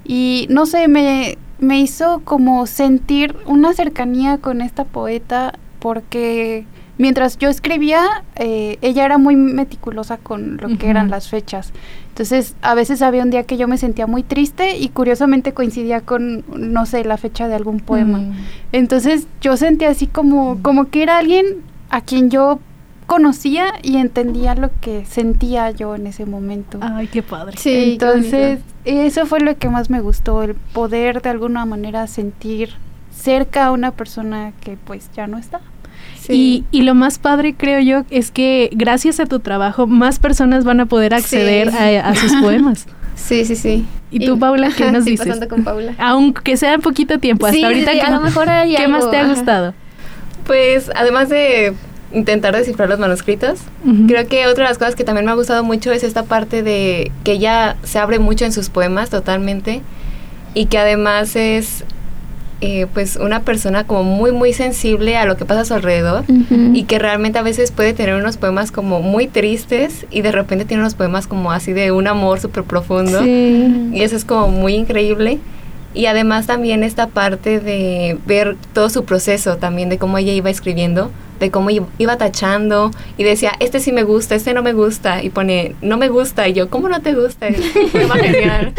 Y 0.06 0.46
no 0.50 0.68
sé, 0.68 0.88
me, 0.88 1.38
me 1.60 1.80
hizo 1.80 2.22
como 2.24 2.68
sentir 2.68 3.36
una 3.48 3.74
cercanía 3.74 4.38
con 4.38 4.62
esta 4.62 4.86
poeta 4.86 5.54
porque 5.80 6.66
mientras 6.98 7.38
yo 7.38 7.50
escribía, 7.50 8.24
eh, 8.36 8.78
ella 8.82 9.06
era 9.06 9.18
muy 9.18 9.36
meticulosa 9.36 10.18
con 10.18 10.58
lo 10.58 10.68
uh 10.68 10.72
-huh. 10.72 10.78
que 10.78 10.90
eran 10.90 11.10
las 11.10 11.30
fechas. 11.30 11.72
Entonces, 12.10 12.56
a 12.62 12.74
veces 12.74 13.02
había 13.02 13.22
un 13.22 13.30
día 13.30 13.44
que 13.44 13.58
yo 13.58 13.68
me 13.68 13.78
sentía 13.78 14.08
muy 14.08 14.24
triste 14.24 14.78
y 14.78 14.90
curiosamente 14.90 15.54
coincidía 15.54 16.02
con, 16.02 16.44
no 16.56 16.86
sé, 16.88 17.04
la 17.04 17.18
fecha 17.18 17.48
de 17.48 17.54
algún 17.54 17.80
poema. 17.80 18.22
Entonces, 18.72 19.28
yo 19.40 19.56
sentía 19.56 19.90
así 19.90 20.08
como, 20.08 20.60
como 20.64 20.86
que 20.86 21.04
era 21.04 21.20
alguien 21.20 21.46
a 21.90 22.02
quien 22.02 22.32
yo 22.32 22.60
conocía 23.06 23.74
y 23.84 23.98
entendía 23.98 24.54
lo 24.56 24.70
que 24.82 25.06
sentía 25.06 25.72
yo 25.72 25.96
en 25.96 26.08
ese 26.08 26.26
momento. 26.26 26.80
Ay, 26.82 27.08
qué 27.08 27.24
padre. 27.24 27.58
Sí, 27.58 27.94
entonces 27.94 28.60
eso 28.84 29.26
fue 29.26 29.40
lo 29.40 29.56
que 29.58 29.70
más 29.70 29.90
me 29.90 30.02
gustó, 30.02 30.44
el 30.44 30.56
poder 30.56 31.22
de 31.22 31.30
alguna 31.30 31.66
manera 31.66 32.06
sentir 32.08 32.72
cerca 33.12 33.68
a 33.68 33.72
una 33.72 33.92
persona 33.92 34.54
que 34.62 34.78
pues 34.78 35.10
ya 35.16 35.28
no 35.28 35.38
está. 35.38 35.62
Sí. 36.28 36.66
Y, 36.72 36.80
y, 36.80 36.82
lo 36.82 36.94
más 36.94 37.20
padre, 37.20 37.56
creo 37.58 37.80
yo, 37.80 38.04
es 38.10 38.32
que 38.32 38.70
gracias 38.74 39.22
a 39.22 39.26
tu 39.26 39.40
trabajo, 39.40 39.88
más 39.88 40.20
personas 40.20 40.66
van 40.66 40.82
a 40.82 40.86
poder 40.86 41.14
acceder 41.14 41.72
sí. 41.72 41.78
a, 41.78 42.10
a, 42.10 42.16
sus 42.16 42.34
poemas. 42.42 42.86
Sí, 43.16 43.46
sí, 43.46 43.56
sí. 43.56 43.86
¿Y 44.12 44.26
tú, 44.26 44.38
Paula, 44.38 44.72
qué 44.76 44.92
nos 44.92 45.06
sí, 45.06 45.12
dices? 45.12 45.26
pasando 45.28 45.48
con 45.48 45.64
Paula. 45.64 45.94
Aunque 45.98 46.58
sea 46.58 46.74
en 46.74 46.82
poquito 46.82 47.18
tiempo, 47.20 47.46
hasta 47.46 47.66
ahorita, 47.66 47.92
¿qué, 47.94 48.02
a 48.02 48.12
lo 48.12 48.20
mejor 48.22 48.50
hay 48.50 48.76
¿qué 48.76 48.84
algo, 48.84 48.98
más 48.98 49.10
te 49.10 49.18
ha 49.18 49.22
ajá. 49.24 49.34
gustado? 49.34 49.74
Pues, 50.46 50.92
además 50.96 51.30
de 51.30 51.74
intentar 52.14 52.56
descifrar 52.56 52.90
los 52.90 53.00
manuscritos, 53.00 53.60
uh 53.86 53.90
-huh. 53.90 54.08
creo 54.08 54.28
que 54.28 54.48
otra 54.48 54.66
de 54.66 54.70
las 54.70 54.78
cosas 54.78 54.96
que 54.96 55.04
también 55.04 55.26
me 55.26 55.32
ha 55.32 55.36
gustado 55.36 55.64
mucho 55.64 55.92
es 55.92 56.04
esta 56.04 56.24
parte 56.24 56.64
de 56.64 57.12
que 57.24 57.34
ella 57.34 57.76
se 57.84 58.00
abre 58.00 58.20
mucho 58.20 58.46
en 58.46 58.54
sus 58.54 58.70
poemas 58.70 59.10
totalmente 59.10 59.82
y 60.54 60.66
que 60.66 60.78
además 60.78 61.36
es 61.36 61.84
eh, 62.62 62.88
pues 62.94 63.18
una 63.18 63.42
persona 63.42 63.84
como 63.86 64.04
muy 64.04 64.32
muy 64.32 64.52
sensible 64.52 65.16
a 65.16 65.26
lo 65.26 65.38
que 65.38 65.46
pasa 65.46 65.62
a 65.62 65.66
su 65.66 65.74
alrededor 65.76 66.24
uh 66.28 66.34
-huh. 66.34 66.76
y 66.76 66.84
que 66.84 66.98
realmente 66.98 67.38
a 67.38 67.44
veces 67.44 67.72
puede 67.72 67.94
tener 67.94 68.16
unos 68.16 68.38
poemas 68.38 68.72
como 68.72 69.00
muy 69.02 69.28
tristes 69.28 70.08
y 70.10 70.22
de 70.22 70.32
repente 70.32 70.66
tiene 70.66 70.82
unos 70.82 70.96
poemas 70.96 71.28
como 71.28 71.52
así 71.52 71.74
de 71.74 71.92
un 71.92 72.08
amor 72.08 72.40
súper 72.40 72.64
profundo 72.64 73.22
sí. 73.22 73.92
y 73.94 74.02
eso 74.02 74.16
es 74.16 74.26
como 74.26 74.48
muy 74.48 74.74
increíble 74.74 75.40
y 75.94 76.08
además 76.08 76.48
también 76.48 76.84
esta 76.84 77.08
parte 77.08 77.60
de 77.60 78.18
ver 78.26 78.56
todo 78.74 78.90
su 78.90 79.06
proceso 79.06 79.58
también 79.58 79.90
de 79.90 79.98
cómo 79.98 80.18
ella 80.18 80.34
iba 80.34 80.50
escribiendo 80.50 81.12
de 81.40 81.52
cómo 81.52 81.70
iba 81.70 82.18
tachando 82.18 82.92
y 83.18 83.24
decía, 83.24 83.54
este 83.60 83.80
sí 83.80 83.92
me 83.92 84.04
gusta, 84.04 84.36
este 84.36 84.54
no 84.54 84.64
me 84.64 84.74
gusta, 84.74 85.24
y 85.24 85.30
pone, 85.30 85.76
no 85.82 85.98
me 85.98 86.10
gusta, 86.10 86.48
y 86.48 86.54
yo, 86.54 86.70
¿cómo 86.70 86.90
no 86.90 87.02
te 87.02 87.14
gusta? 87.14 87.48
genial. 87.52 88.74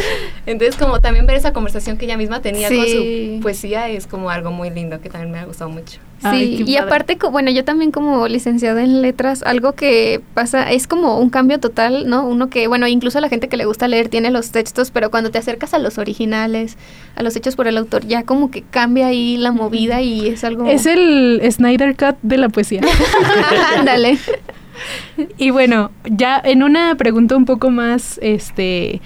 Entonces, 0.47 0.77
como 0.77 1.01
también 1.01 1.27
ver 1.27 1.37
esa 1.37 1.53
conversación 1.53 1.97
que 1.97 2.07
ella 2.07 2.17
misma 2.17 2.41
tenía 2.41 2.69
sí. 2.69 2.77
con 2.77 2.87
su 2.87 3.43
poesía 3.43 3.89
es 3.89 4.07
como 4.07 4.31
algo 4.31 4.51
muy 4.51 4.71
lindo 4.71 5.01
que 5.01 5.09
también 5.09 5.33
me 5.33 5.39
ha 5.39 5.45
gustado 5.45 5.71
mucho. 5.71 6.01
Sí, 6.21 6.27
Ay, 6.27 6.65
y 6.67 6.77
aparte, 6.77 7.17
bueno, 7.31 7.51
yo 7.53 7.65
también 7.65 7.93
como 7.93 8.27
licenciada 8.27 8.83
en 8.83 9.03
letras, 9.03 9.45
algo 9.45 9.75
que 9.75 10.21
pasa 10.35 10.73
es 10.73 10.89
como 10.89 11.19
un 11.19 11.31
cambio 11.31 11.61
total, 11.61 12.09
¿no? 12.09 12.27
Uno 12.27 12.51
que, 12.51 12.67
bueno, 12.67 12.89
incluso 12.89 13.19
a 13.19 13.21
la 13.21 13.29
gente 13.29 13.49
que 13.49 13.57
le 13.57 13.67
gusta 13.67 13.87
leer 13.87 14.09
tiene 14.09 14.33
los 14.33 14.51
textos, 14.51 14.91
pero 14.91 15.13
cuando 15.13 15.31
te 15.31 15.39
acercas 15.39 15.75
a 15.75 15.79
los 15.79 15.97
originales, 15.97 16.77
a 17.15 17.23
los 17.23 17.37
hechos 17.37 17.55
por 17.55 17.69
el 17.69 17.77
autor, 17.77 18.05
ya 18.05 18.25
como 18.25 18.51
que 18.51 18.63
cambia 18.63 19.07
ahí 19.07 19.37
la 19.37 19.53
movida 19.53 20.03
y 20.03 20.27
es 20.27 20.43
algo... 20.43 20.67
Es 20.67 20.87
el 20.87 21.41
Snyder 21.51 21.97
Cut 21.97 22.17
de 22.23 22.37
la 22.37 22.49
poesía. 22.49 22.81
Ándale. 23.79 24.19
y 25.37 25.51
bueno, 25.51 25.93
ya 26.05 26.41
en 26.45 26.65
una 26.65 26.97
pregunta 26.97 27.37
un 27.37 27.45
poco 27.45 27.71
más, 27.71 28.19
este 28.23 29.01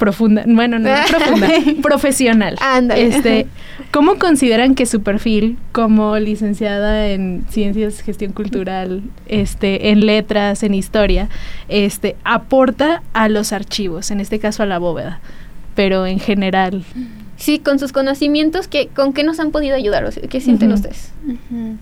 profunda, 0.00 0.42
bueno, 0.46 0.78
no 0.78 0.88
profunda, 1.08 1.48
profesional. 1.82 2.56
Ándale. 2.60 3.06
Este, 3.06 3.46
¿cómo 3.92 4.18
consideran 4.18 4.74
que 4.74 4.86
su 4.86 5.02
perfil 5.02 5.58
como 5.72 6.18
licenciada 6.18 7.08
en 7.08 7.44
ciencias, 7.50 8.00
gestión 8.00 8.32
cultural, 8.32 9.02
este, 9.26 9.90
en 9.90 10.06
letras, 10.06 10.62
en 10.62 10.72
historia, 10.74 11.28
este, 11.68 12.16
aporta 12.24 13.02
a 13.12 13.28
los 13.28 13.52
archivos, 13.52 14.10
en 14.10 14.20
este 14.20 14.38
caso 14.38 14.62
a 14.62 14.66
la 14.66 14.78
bóveda, 14.78 15.20
pero 15.74 16.06
en 16.06 16.18
general? 16.18 16.82
Sí, 17.36 17.58
con 17.58 17.78
sus 17.78 17.92
conocimientos, 17.92 18.68
¿qué, 18.68 18.88
¿con 18.88 19.12
qué 19.12 19.22
nos 19.22 19.38
han 19.38 19.50
podido 19.50 19.76
ayudar? 19.76 20.04
O 20.04 20.10
sea, 20.10 20.26
¿Qué 20.28 20.40
sienten 20.40 20.70
uh 20.70 20.72
-huh. 20.72 20.76
ustedes? 20.76 21.12
Uh 21.26 21.32
-huh. 21.32 21.76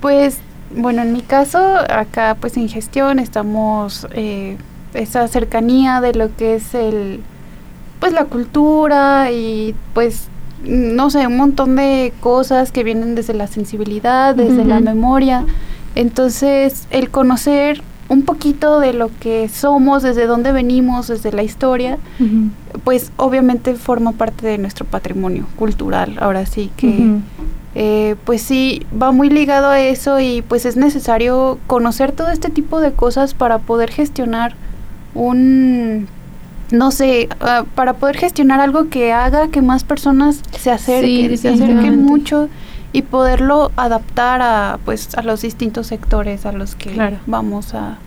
Pues, 0.00 0.38
bueno, 0.74 1.02
en 1.02 1.12
mi 1.12 1.22
caso, 1.22 1.58
acá 1.58 2.36
pues 2.40 2.56
en 2.56 2.68
gestión 2.68 3.18
estamos 3.18 4.06
eh, 4.12 4.56
esa 4.94 5.26
cercanía 5.26 6.00
de 6.00 6.14
lo 6.14 6.34
que 6.36 6.54
es 6.54 6.74
el 6.74 7.20
pues 8.00 8.12
la 8.12 8.24
cultura 8.24 9.30
y 9.30 9.74
pues 9.94 10.28
no 10.64 11.10
sé, 11.10 11.26
un 11.26 11.36
montón 11.36 11.76
de 11.76 12.12
cosas 12.20 12.70
que 12.72 12.84
vienen 12.84 13.14
desde 13.14 13.34
la 13.34 13.46
sensibilidad, 13.46 14.34
desde 14.34 14.62
uh 14.62 14.64
-huh. 14.64 14.66
la 14.66 14.80
memoria. 14.80 15.44
Entonces, 15.94 16.86
el 16.90 17.10
conocer 17.10 17.82
un 18.08 18.22
poquito 18.22 18.80
de 18.80 18.92
lo 18.92 19.10
que 19.20 19.48
somos, 19.48 20.02
desde 20.02 20.26
dónde 20.26 20.52
venimos, 20.52 21.08
desde 21.08 21.32
la 21.32 21.42
historia, 21.42 21.98
uh 22.18 22.24
-huh. 22.24 22.50
pues 22.84 23.12
obviamente 23.16 23.74
forma 23.74 24.12
parte 24.12 24.46
de 24.46 24.58
nuestro 24.58 24.84
patrimonio 24.84 25.46
cultural. 25.56 26.18
Ahora 26.20 26.44
sí 26.44 26.70
que, 26.76 26.88
uh 26.88 26.90
-huh. 26.90 27.20
eh, 27.74 28.16
pues 28.24 28.42
sí, 28.42 28.84
va 29.00 29.12
muy 29.12 29.30
ligado 29.30 29.68
a 29.68 29.80
eso 29.80 30.20
y 30.20 30.42
pues 30.42 30.66
es 30.66 30.76
necesario 30.76 31.58
conocer 31.66 32.12
todo 32.12 32.28
este 32.30 32.50
tipo 32.50 32.80
de 32.80 32.92
cosas 32.92 33.32
para 33.32 33.58
poder 33.58 33.90
gestionar 33.90 34.54
un 35.14 36.06
no 36.72 36.90
sé, 36.90 37.28
uh, 37.40 37.64
para 37.74 37.94
poder 37.94 38.16
gestionar 38.16 38.60
algo 38.60 38.88
que 38.88 39.12
haga 39.12 39.48
que 39.48 39.62
más 39.62 39.84
personas 39.84 40.42
se 40.58 40.70
acerquen, 40.70 41.30
sí, 41.30 41.36
se 41.36 41.48
acerquen 41.50 42.04
mucho 42.04 42.48
y 42.92 43.02
poderlo 43.02 43.70
adaptar 43.76 44.42
a 44.42 44.78
pues 44.84 45.14
a 45.16 45.22
los 45.22 45.42
distintos 45.42 45.86
sectores 45.86 46.46
a 46.46 46.52
los 46.52 46.74
que 46.74 46.90
claro. 46.90 47.18
vamos 47.26 47.74
a 47.74 47.98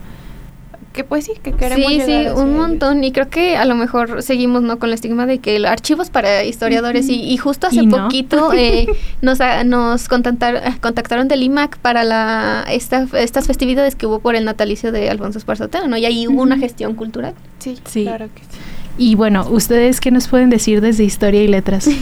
que 0.94 1.04
pues 1.04 1.26
sí, 1.26 1.34
que 1.42 1.52
queremos 1.52 1.92
Sí, 1.92 2.02
sí, 2.06 2.12
un 2.12 2.22
ellos. 2.22 2.46
montón 2.46 3.04
y 3.04 3.12
creo 3.12 3.30
que 3.30 3.58
a 3.58 3.66
lo 3.66 3.76
mejor 3.76 4.22
seguimos 4.24 4.62
no 4.62 4.80
con 4.80 4.90
el 4.90 4.94
estigma 4.94 5.26
de 5.26 5.40
que 5.40 5.56
el 5.58 5.66
archivo 5.66 6.02
es 6.04 6.10
para 6.10 6.44
historiadores 6.46 7.10
y, 7.10 7.16
y, 7.22 7.36
justo 7.38 7.68
hace 7.68 7.86
no? 7.86 8.04
poquito 8.04 8.54
eh, 8.58 8.88
nos, 9.22 9.42
a, 9.42 9.64
nos 9.64 10.08
contactar, 10.08 10.80
contactaron 10.80 11.28
del 11.28 11.44
IMAC 11.44 11.78
para 11.80 12.04
la 12.04 12.66
esta, 12.70 13.08
estas 13.14 13.48
festividades 13.48 13.96
que 13.96 14.06
hubo 14.06 14.20
por 14.20 14.36
el 14.36 14.46
natalicio 14.46 14.92
de 14.92 15.10
Alfonso 15.10 15.40
Esparza 15.40 15.66
Otero, 15.66 15.88
¿no? 15.88 15.98
Y 15.98 16.06
ahí 16.06 16.28
hubo 16.28 16.42
una 16.42 16.58
gestión 16.58 16.96
cultural. 16.96 17.34
Sí, 17.60 17.78
sí. 17.86 18.04
claro 18.04 18.28
que 18.34 18.42
sí. 18.42 18.60
Y 18.98 19.16
bueno, 19.16 19.48
¿ustedes 19.50 20.00
qué 20.00 20.12
nos 20.12 20.28
pueden 20.28 20.50
decir 20.52 20.80
desde 20.80 21.04
historia 21.04 21.44
y 21.44 21.48
letras? 21.48 21.90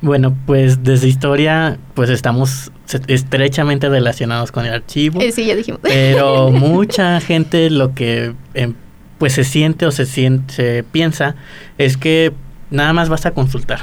Bueno, 0.00 0.36
pues 0.46 0.84
desde 0.84 1.08
historia, 1.08 1.78
pues 1.94 2.10
estamos 2.10 2.70
estrechamente 3.08 3.88
relacionados 3.88 4.52
con 4.52 4.64
el 4.64 4.72
archivo. 4.72 5.20
Eh, 5.20 5.32
sí, 5.32 5.46
ya 5.46 5.56
dijimos. 5.56 5.80
Pero 5.82 6.50
mucha 6.52 7.20
gente 7.20 7.68
lo 7.70 7.94
que 7.94 8.34
em, 8.54 8.74
pues 9.18 9.32
se 9.32 9.44
siente 9.44 9.86
o 9.86 9.90
se 9.90 10.06
siente, 10.06 10.54
se 10.54 10.84
piensa 10.84 11.34
es 11.78 11.96
que 11.96 12.32
nada 12.70 12.92
más 12.92 13.08
vas 13.08 13.26
a 13.26 13.32
consultar. 13.32 13.80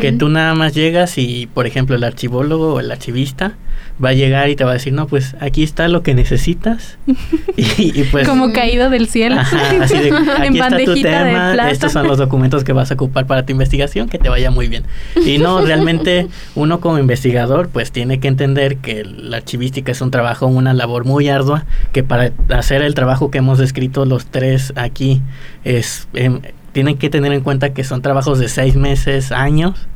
Que 0.00 0.12
tú 0.12 0.28
nada 0.28 0.54
más 0.54 0.74
llegas 0.74 1.18
y, 1.18 1.48
por 1.52 1.66
ejemplo, 1.66 1.96
el 1.96 2.04
archivólogo 2.04 2.74
o 2.74 2.80
el 2.80 2.90
archivista 2.90 3.54
va 4.02 4.10
a 4.10 4.12
llegar 4.12 4.48
y 4.48 4.56
te 4.56 4.64
va 4.64 4.70
a 4.70 4.74
decir, 4.74 4.92
no, 4.92 5.06
pues 5.06 5.36
aquí 5.40 5.62
está 5.62 5.88
lo 5.88 6.02
que 6.02 6.14
necesitas. 6.14 6.98
y, 7.56 8.02
pues... 8.04 8.28
Como 8.28 8.52
caído 8.52 8.90
del 8.90 9.08
cielo. 9.08 9.36
así 9.40 9.98
de, 9.98 10.12
aquí 10.38 10.58
está 10.58 10.84
tu 10.84 10.94
tema, 11.00 11.70
estos 11.70 11.92
son 11.92 12.06
los 12.06 12.18
documentos 12.18 12.64
que 12.64 12.72
vas 12.72 12.90
a 12.90 12.94
ocupar 12.94 13.26
para 13.26 13.44
tu 13.44 13.52
investigación, 13.52 14.08
que 14.08 14.18
te 14.18 14.28
vaya 14.28 14.50
muy 14.50 14.68
bien. 14.68 14.84
Y 15.24 15.38
no, 15.38 15.60
realmente 15.60 16.28
uno 16.54 16.80
como 16.80 16.98
investigador 16.98 17.68
pues 17.68 17.90
tiene 17.90 18.20
que 18.20 18.28
entender 18.28 18.76
que 18.78 19.04
la 19.04 19.38
archivística 19.38 19.92
es 19.92 20.00
un 20.00 20.10
trabajo, 20.10 20.46
una 20.46 20.74
labor 20.74 21.04
muy 21.04 21.28
ardua, 21.28 21.64
que 21.92 22.02
para 22.02 22.32
hacer 22.50 22.82
el 22.82 22.94
trabajo 22.94 23.30
que 23.30 23.38
hemos 23.38 23.58
descrito 23.58 24.04
los 24.04 24.26
tres 24.26 24.72
aquí 24.76 25.22
es... 25.64 26.08
Em, 26.14 26.40
tienen 26.76 26.98
que 26.98 27.08
tener 27.08 27.32
en 27.32 27.40
cuenta 27.40 27.72
que 27.72 27.84
son 27.84 28.02
trabajos 28.02 28.38
de 28.38 28.48
seis 28.48 28.76
meses, 28.76 29.32
años, 29.32 29.88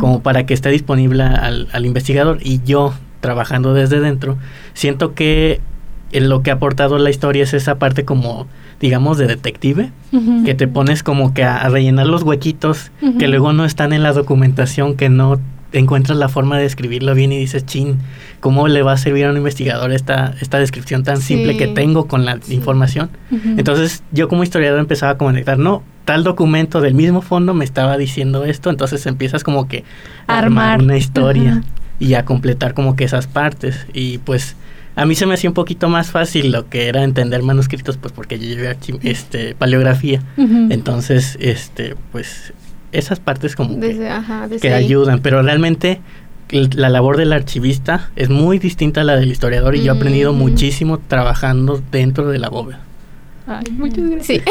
como 0.00 0.20
para 0.20 0.46
que 0.46 0.52
esté 0.52 0.68
disponible 0.70 1.22
al, 1.22 1.86
investigador. 1.86 2.38
Y 2.42 2.60
yo, 2.64 2.92
trabajando 3.20 3.72
desde 3.72 4.00
dentro, 4.00 4.36
siento 4.72 5.14
que 5.14 5.60
lo 6.12 6.42
que 6.42 6.50
ha 6.50 6.54
aportado 6.54 6.98
la 6.98 7.08
historia 7.08 7.44
es 7.44 7.54
esa 7.54 7.78
parte 7.78 8.04
como, 8.04 8.48
digamos, 8.80 9.16
de 9.16 9.28
detective, 9.28 9.92
que 10.44 10.56
te 10.56 10.66
pones 10.66 11.04
como 11.04 11.34
que 11.34 11.44
a, 11.44 11.68
rellenar 11.68 12.08
los 12.08 12.24
huequitos 12.24 12.90
que 13.16 13.28
luego 13.28 13.52
no 13.52 13.64
están 13.64 13.92
en 13.92 14.02
la 14.02 14.12
documentación, 14.12 14.96
que 14.96 15.10
no 15.10 15.38
encuentras 15.70 16.18
la 16.18 16.28
forma 16.28 16.58
de 16.58 16.64
escribirlo 16.64 17.14
bien 17.14 17.30
y 17.30 17.38
dices, 17.38 17.64
chin, 17.64 17.98
¿cómo 18.40 18.66
le 18.66 18.82
va 18.82 18.94
a 18.94 18.96
servir 18.96 19.26
a 19.26 19.30
un 19.30 19.36
investigador 19.36 19.92
esta, 19.92 20.34
esta 20.40 20.58
descripción 20.58 21.04
tan 21.04 21.20
simple 21.20 21.56
que 21.56 21.68
tengo 21.68 22.08
con 22.08 22.24
la 22.24 22.40
información? 22.48 23.10
Entonces 23.56 24.02
yo 24.10 24.26
como 24.26 24.42
historiador 24.42 24.80
empezaba 24.80 25.12
a 25.12 25.16
conectar, 25.16 25.60
no, 25.60 25.84
tal 26.04 26.24
documento 26.24 26.80
del 26.80 26.94
mismo 26.94 27.22
fondo 27.22 27.54
me 27.54 27.64
estaba 27.64 27.96
diciendo 27.96 28.44
esto, 28.44 28.70
entonces 28.70 29.06
empiezas 29.06 29.42
como 29.42 29.68
que 29.68 29.84
a 30.26 30.38
armar 30.38 30.82
una 30.82 30.96
historia 30.96 31.62
y 31.98 32.14
a 32.14 32.24
completar 32.24 32.74
como 32.74 32.96
que 32.96 33.04
esas 33.04 33.26
partes. 33.26 33.86
Y 33.92 34.18
pues 34.18 34.56
a 34.96 35.06
mí 35.06 35.14
se 35.14 35.26
me 35.26 35.34
hacía 35.34 35.50
un 35.50 35.54
poquito 35.54 35.88
más 35.88 36.10
fácil 36.10 36.52
lo 36.52 36.68
que 36.68 36.88
era 36.88 37.02
entender 37.02 37.42
manuscritos 37.42 37.96
pues 37.96 38.12
porque 38.12 38.38
yo 38.38 38.46
llevé 38.46 38.76
este 39.02 39.54
paleografía, 39.54 40.22
entonces 40.36 41.36
este 41.40 41.96
pues 42.12 42.52
esas 42.92 43.18
partes 43.18 43.56
como 43.56 43.80
que, 43.80 44.72
ayudan, 44.72 45.20
pero 45.20 45.42
realmente 45.42 46.00
la 46.50 46.88
labor 46.88 47.16
del 47.16 47.32
archivista 47.32 48.10
es 48.14 48.28
muy 48.28 48.58
distinta 48.58 49.00
a 49.00 49.04
la 49.04 49.16
del 49.16 49.32
historiador 49.32 49.74
y 49.74 49.82
yo 49.82 49.92
he 49.92 49.96
aprendido 49.96 50.32
mm. 50.32 50.36
muchísimo 50.36 50.98
trabajando 50.98 51.82
dentro 51.90 52.28
de 52.28 52.38
la 52.38 52.48
bóveda. 52.48 52.80
Ay, 53.46 53.64
muchas 53.72 54.08
gracias. 54.08 54.42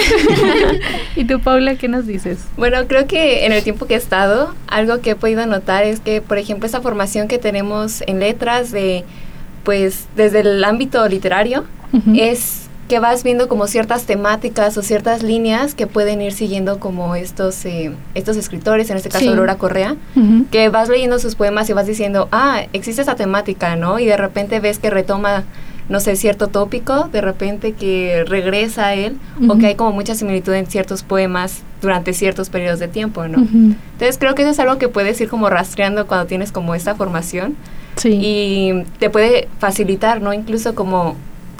¿Y 1.16 1.26
tú, 1.26 1.40
Paula, 1.40 1.76
qué 1.76 1.88
nos 1.88 2.06
dices? 2.06 2.46
Bueno, 2.58 2.78
creo 2.88 3.08
que 3.08 3.46
en 3.46 3.52
el 3.52 3.64
tiempo 3.64 3.88
que 3.88 3.96
he 3.96 3.98
estado, 3.98 4.54
algo 4.68 5.02
que 5.02 5.12
he 5.12 5.16
podido 5.16 5.46
notar 5.48 5.84
es 5.84 6.00
que, 6.00 6.22
por 6.22 6.38
ejemplo, 6.38 6.68
esa 6.68 6.82
formación 6.82 7.28
que 7.28 7.40
tenemos 7.40 8.04
en 8.06 8.20
letras 8.20 8.72
de, 8.72 9.04
pues, 9.64 10.06
desde 10.16 10.42
el 10.42 10.64
ámbito 10.64 11.08
literario, 11.08 11.66
es 12.16 12.64
que 12.90 13.00
vas 13.00 13.24
viendo 13.24 13.48
como 13.48 13.68
ciertas 13.68 14.06
temáticas 14.06 14.78
o 14.78 14.82
ciertas 14.82 15.22
líneas 15.22 15.76
que 15.76 15.86
pueden 15.88 16.22
ir 16.22 16.34
siguiendo 16.34 16.80
como 16.80 17.16
estos 17.16 17.66
eh, 17.66 17.92
estos 18.16 18.36
escritores, 18.36 18.90
en 18.90 18.98
este 18.98 19.10
caso 19.10 19.30
Aurora 19.30 19.56
Correa, 19.56 19.96
que 20.52 20.70
vas 20.70 20.90
leyendo 20.90 21.20
sus 21.20 21.36
poemas 21.36 21.70
y 21.70 21.74
vas 21.74 21.88
diciendo, 21.88 22.28
ah, 22.32 22.64
existe 22.74 23.04
esa 23.04 23.16
temática, 23.16 23.76
¿no? 23.76 24.00
Y 24.00 24.06
de 24.06 24.18
repente 24.18 24.60
ves 24.60 24.80
que 24.80 24.90
retoma 24.90 25.44
no 25.90 26.00
sé, 26.00 26.16
cierto 26.16 26.48
tópico, 26.48 27.10
de 27.12 27.22
repente 27.22 27.74
que 27.74 28.24
regresa 28.26 28.88
a 28.88 28.94
él, 28.94 29.18
o 29.50 29.58
que 29.58 29.68
hay 29.68 29.76
como 29.76 29.92
mucha 29.92 30.16
similitud 30.16 30.54
en 30.54 30.66
ciertos 30.68 31.04
poemas 31.04 31.62
durante 31.82 32.14
ciertos 32.14 32.50
periodos 32.50 32.80
de 32.80 32.88
tiempo, 32.88 33.28
¿no? 33.28 33.40
Entonces 33.40 34.18
creo 34.18 34.36
que 34.36 34.44
eso 34.44 34.52
es 34.52 34.60
algo 34.60 34.78
que 34.78 34.88
puedes 34.88 35.20
ir 35.20 35.30
como 35.30 35.50
rastreando 35.50 36.08
cuando 36.08 36.26
tienes 36.26 36.52
como 36.52 36.74
esta 36.76 36.96
formación. 36.96 37.56
Sí. 37.98 38.20
Y 38.22 38.84
te 39.00 39.10
puede 39.10 39.50
facilitar, 39.60 40.22
¿no? 40.22 40.34
Incluso 40.34 40.74
como 40.74 41.16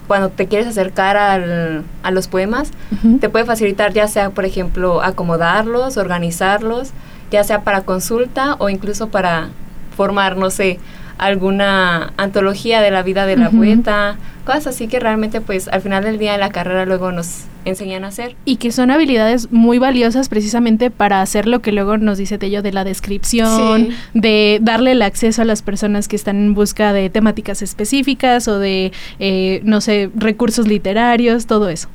cuando 0.08 0.30
te 0.30 0.48
quieres 0.48 0.68
acercar 0.68 1.18
al, 1.18 1.84
a 2.02 2.12
los 2.12 2.28
poemas, 2.28 2.72
te 3.20 3.30
puede 3.30 3.46
facilitar 3.46 3.94
ya 3.94 4.08
sea, 4.08 4.30
por 4.30 4.46
ejemplo, 4.46 5.02
acomodarlos, 5.02 5.98
organizarlos, 5.98 6.92
ya 7.32 7.44
sea 7.44 7.64
para 7.64 7.82
consulta 7.82 8.56
o 8.60 8.70
incluso 8.70 9.10
para 9.10 9.50
formar, 9.96 10.38
no 10.38 10.50
sé, 10.50 10.80
alguna 11.18 12.14
antología 12.18 12.82
de 12.82 12.92
la 12.92 13.04
vida 13.04 13.26
de 13.26 13.38
la 13.38 13.50
poeta, 13.50 14.18
cosas 14.46 14.68
así 14.68 14.88
que 14.88 15.00
realmente 15.00 15.42
pues 15.42 15.68
al 15.68 15.82
final 15.82 16.04
del 16.04 16.18
día 16.18 16.34
de 16.34 16.38
la 16.38 16.50
carrera 16.50 16.86
luego 16.86 17.12
nos 17.12 17.46
enseñan 17.66 18.04
a 18.04 18.08
hacer. 18.08 18.36
Y 18.46 18.58
que 18.58 18.72
son 18.72 18.92
habilidades 18.92 19.52
muy 19.52 19.78
valiosas 19.78 20.30
precisamente 20.30 20.92
para 20.92 21.22
hacer 21.22 21.48
lo 21.48 21.62
que 21.62 21.72
luego 21.72 21.98
nos 21.98 22.18
dice 22.18 22.38
Tello 22.38 22.62
de 22.62 22.74
la 22.74 22.84
descripción, 22.84 23.90
de 24.14 24.60
darle 24.62 24.92
el 24.92 25.02
acceso 25.02 25.42
a 25.42 25.46
las 25.46 25.62
personas 25.62 26.08
que 26.08 26.16
están 26.16 26.38
en 26.38 26.54
busca 26.54 26.94
de 26.94 27.10
temáticas 27.10 27.62
específicas 27.62 28.48
o 28.48 28.60
de, 28.60 28.92
eh, 29.20 29.62
no 29.64 29.82
sé, 29.82 30.10
recursos 30.16 30.68
literarios, 30.68 31.46
todo 31.46 31.70
eso. 31.70 31.88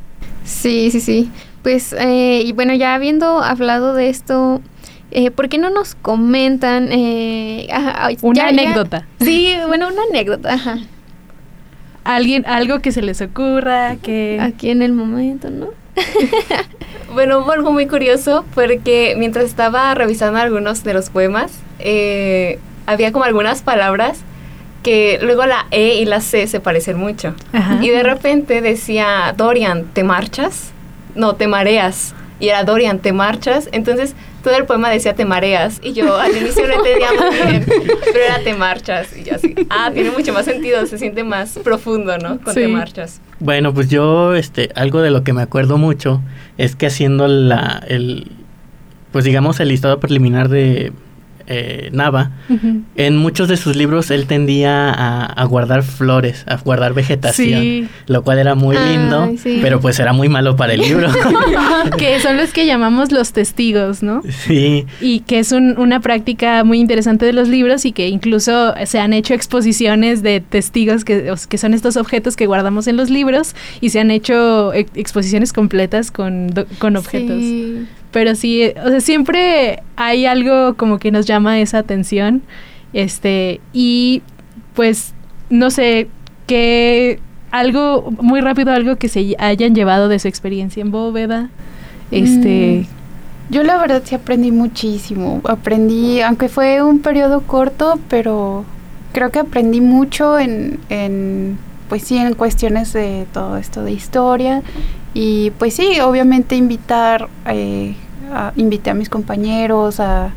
Sí, 0.45 0.91
sí, 0.91 1.01
sí. 1.01 1.31
Pues, 1.63 1.93
eh, 1.93 2.43
y 2.45 2.53
bueno, 2.53 2.73
ya 2.75 2.95
habiendo 2.95 3.43
hablado 3.43 3.93
de 3.93 4.09
esto, 4.09 4.63
eh, 5.11 5.31
¿Por 5.31 5.49
qué 5.49 5.59
no 5.59 5.71
nos 5.71 5.95
comentan 5.95 6.89
eh, 6.91 7.69
una 8.23 8.49
anécdota? 8.49 9.07
sí, 9.21 9.55
bueno, 9.67 9.89
una 9.89 10.03
anécdota. 10.11 10.55
Ajá. 10.55 10.79
Alguien, 12.05 12.45
algo 12.47 12.81
que 12.81 12.93
se 12.93 13.03
les 13.03 13.21
ocurra, 13.21 13.97
que 13.97 14.39
aquí 14.41 14.71
en 14.71 14.83
el 14.83 14.93
momento, 14.93 15.51
¿no? 15.51 15.69
bueno, 17.13 17.45
algo 17.51 17.73
muy 17.73 17.87
curioso 17.87 18.45
porque 18.55 19.15
mientras 19.19 19.45
estaba 19.45 19.95
revisando 19.95 20.39
algunos 20.39 20.85
de 20.85 20.95
los 20.95 21.11
poemas, 21.11 21.53
eh, 21.79 22.59
había 22.87 23.13
como 23.13 23.25
algunas 23.25 23.63
palabras 23.63 24.21
que 24.83 25.19
luego 25.23 25.45
la 25.45 25.67
E 25.71 25.97
y 25.97 26.05
la 26.05 26.21
C 26.21 26.47
se 26.47 26.61
parecen 26.61 26.97
mucho. 26.97 27.35
Y 27.83 27.89
de 27.91 28.03
repente 28.03 28.61
decía, 28.61 29.35
Dorian, 29.37 29.85
¿te 29.93 30.05
marchas? 30.05 30.71
No, 31.15 31.35
te 31.35 31.49
mareas. 31.49 32.15
Y 32.41 32.49
era 32.49 32.63
Dorian, 32.63 33.01
¿te 33.01 33.13
marchas? 33.13 33.69
Entonces 33.73 34.15
todo 34.43 34.57
el 34.57 34.65
poema 34.65 34.91
decía 34.91 35.15
te 35.15 35.25
mareas 35.25 35.81
y 35.83 35.93
yo 35.93 36.17
al 36.17 36.37
inicio 36.37 36.67
no 36.67 36.75
entendía 36.75 37.09
muy 37.13 37.51
bien, 37.51 37.65
pero 38.13 38.25
era 38.25 38.43
te 38.43 38.55
marchas 38.55 39.17
y 39.17 39.25
yo 39.25 39.35
así, 39.35 39.55
ah, 39.71 39.91
tiene 39.93 40.11
mucho 40.11 40.33
más 40.33 40.45
sentido, 40.45 40.87
se 40.87 40.99
siente 40.99 41.25
más 41.25 41.59
profundo, 41.59 42.19
¿no? 42.19 42.41
Con 42.41 42.55
te 42.55 42.69
marchas. 42.69 43.21
Bueno, 43.41 43.73
pues 43.73 43.89
yo, 43.89 44.35
este, 44.35 44.71
algo 44.75 45.01
de 45.01 45.11
lo 45.11 45.23
que 45.23 45.33
me 45.33 45.43
acuerdo 45.43 45.79
mucho 45.79 46.21
es 46.57 46.77
que 46.77 46.87
haciendo 46.87 47.29
la, 47.29 47.83
el, 47.89 48.33
pues 49.13 49.25
digamos 49.25 49.61
el 49.61 49.69
listado 49.69 50.01
preliminar 50.01 50.49
de 50.49 50.93
eh, 51.51 51.89
Nava, 51.93 52.31
en 52.95 53.17
muchos 53.17 53.49
de 53.49 53.57
sus 53.57 53.75
libros 53.75 54.11
él 54.11 54.27
tendía 54.27 54.91
a, 54.91 55.45
guardar 55.45 55.83
flores, 55.83 56.45
a 56.47 56.57
guardar 56.57 56.93
vegetación, 56.93 57.89
lo 58.07 58.23
cual 58.23 58.39
era 58.39 58.55
muy 58.55 58.77
lindo, 58.77 59.33
pero 59.63 59.81
pues 59.81 59.99
era 59.99 60.13
muy 60.13 60.29
malo 60.29 60.57
para 60.57 60.75
el 60.75 60.81
libro. 60.81 61.09
que 61.99 62.21
son 62.21 62.37
los 62.37 62.53
que 62.53 62.67
llamamos 62.67 63.13
los 63.13 63.33
testigos, 63.33 64.03
¿no? 64.03 64.23
Sí. 64.45 64.87
Y 65.01 65.21
que 65.21 65.39
es 65.39 65.53
una 65.53 66.01
práctica 66.01 66.65
muy 66.65 66.81
interesante 66.81 67.25
de 67.25 67.33
los 67.33 67.49
libros 67.49 67.85
y 67.87 67.93
que 67.93 68.09
incluso 68.09 68.75
se 68.85 68.99
han 68.99 69.15
hecho 69.15 69.33
exposiciones 69.33 70.23
de 70.23 70.41
testigos 70.41 71.05
que, 71.05 71.33
que 71.49 71.59
son 71.59 71.73
estos 71.73 71.97
objetos 71.97 72.37
que 72.37 72.47
guardamos 72.47 72.87
en 72.89 72.97
los 72.97 73.09
libros 73.09 73.55
y 73.81 73.91
se 73.91 74.01
han 74.01 74.11
hecho 74.11 74.73
exposiciones 74.75 75.53
completas 75.53 76.11
con, 76.11 76.53
con 76.79 76.97
objetos. 76.97 77.41
Sí. 77.41 77.68
Pero 78.11 78.35
sí, 78.35 78.73
o 78.85 78.89
sea, 78.89 79.01
siempre 79.01 79.83
hay 79.97 80.27
algo 80.27 80.75
como 80.75 80.99
que 80.99 81.11
nos 81.11 81.27
llama 81.27 81.61
esa 81.61 81.79
atención. 81.79 82.43
Este, 82.93 83.61
y 83.73 84.23
pues, 84.75 85.15
no 85.51 85.71
sé, 85.71 86.09
que 86.47 87.21
algo, 87.51 88.11
muy 88.21 88.41
rápido, 88.41 88.73
algo 88.73 88.97
que 88.97 89.09
se 89.09 89.37
hayan 89.39 89.75
llevado 89.75 90.09
de 90.09 90.19
su 90.19 90.29
experiencia 90.29 90.81
en 90.81 90.91
bóveda. 90.91 91.51
Este. 92.11 92.87
Mm, 92.87 93.53
yo 93.53 93.63
la 93.63 93.79
verdad 93.79 94.03
sí 94.05 94.15
aprendí 94.15 94.51
muchísimo. 94.51 95.41
Aprendí, 95.45 96.21
aunque 96.21 96.49
fue 96.49 96.83
un 96.83 97.01
periodo 97.01 97.43
corto, 97.43 97.99
pero 98.09 98.65
creo 99.13 99.31
que 99.31 99.39
aprendí 99.39 99.81
mucho 99.81 100.39
en, 100.39 100.79
en 100.89 101.59
pues 101.89 102.03
sí, 102.03 102.19
en 102.19 102.35
cuestiones 102.35 102.93
de 102.93 103.27
todo 103.33 103.57
esto 103.57 103.83
de 103.83 103.93
historia. 103.93 104.63
Y 105.21 105.51
pues 105.59 105.75
sí, 105.75 105.99
obviamente 105.99 106.55
invitar, 106.55 107.29
eh, 107.47 107.97
a, 108.33 108.53
invité 108.55 108.91
a 108.91 108.95
mis 108.95 109.09
compañeros 109.09 109.99
a 109.99 110.31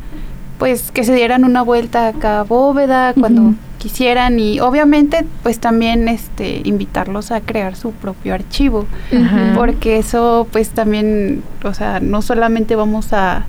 pues 0.57 0.89
que 0.89 1.03
se 1.03 1.13
dieran 1.13 1.43
una 1.43 1.61
vuelta 1.61 2.07
acá 2.07 2.39
a 2.39 2.43
Bóveda 2.43 3.13
cuando 3.13 3.53
quisieran 3.77 4.39
y 4.39 4.59
obviamente 4.59 5.23
pues 5.43 5.59
también 5.59 6.07
este 6.07 6.61
invitarlos 6.63 7.29
a 7.31 7.41
crear 7.41 7.75
su 7.75 7.91
propio 7.91 8.33
archivo. 8.33 8.87
Porque 9.53 9.99
eso 9.99 10.47
pues 10.51 10.69
también 10.71 11.43
o 11.63 11.75
sea 11.75 11.99
no 11.99 12.23
solamente 12.23 12.75
vamos 12.75 13.13
a 13.13 13.45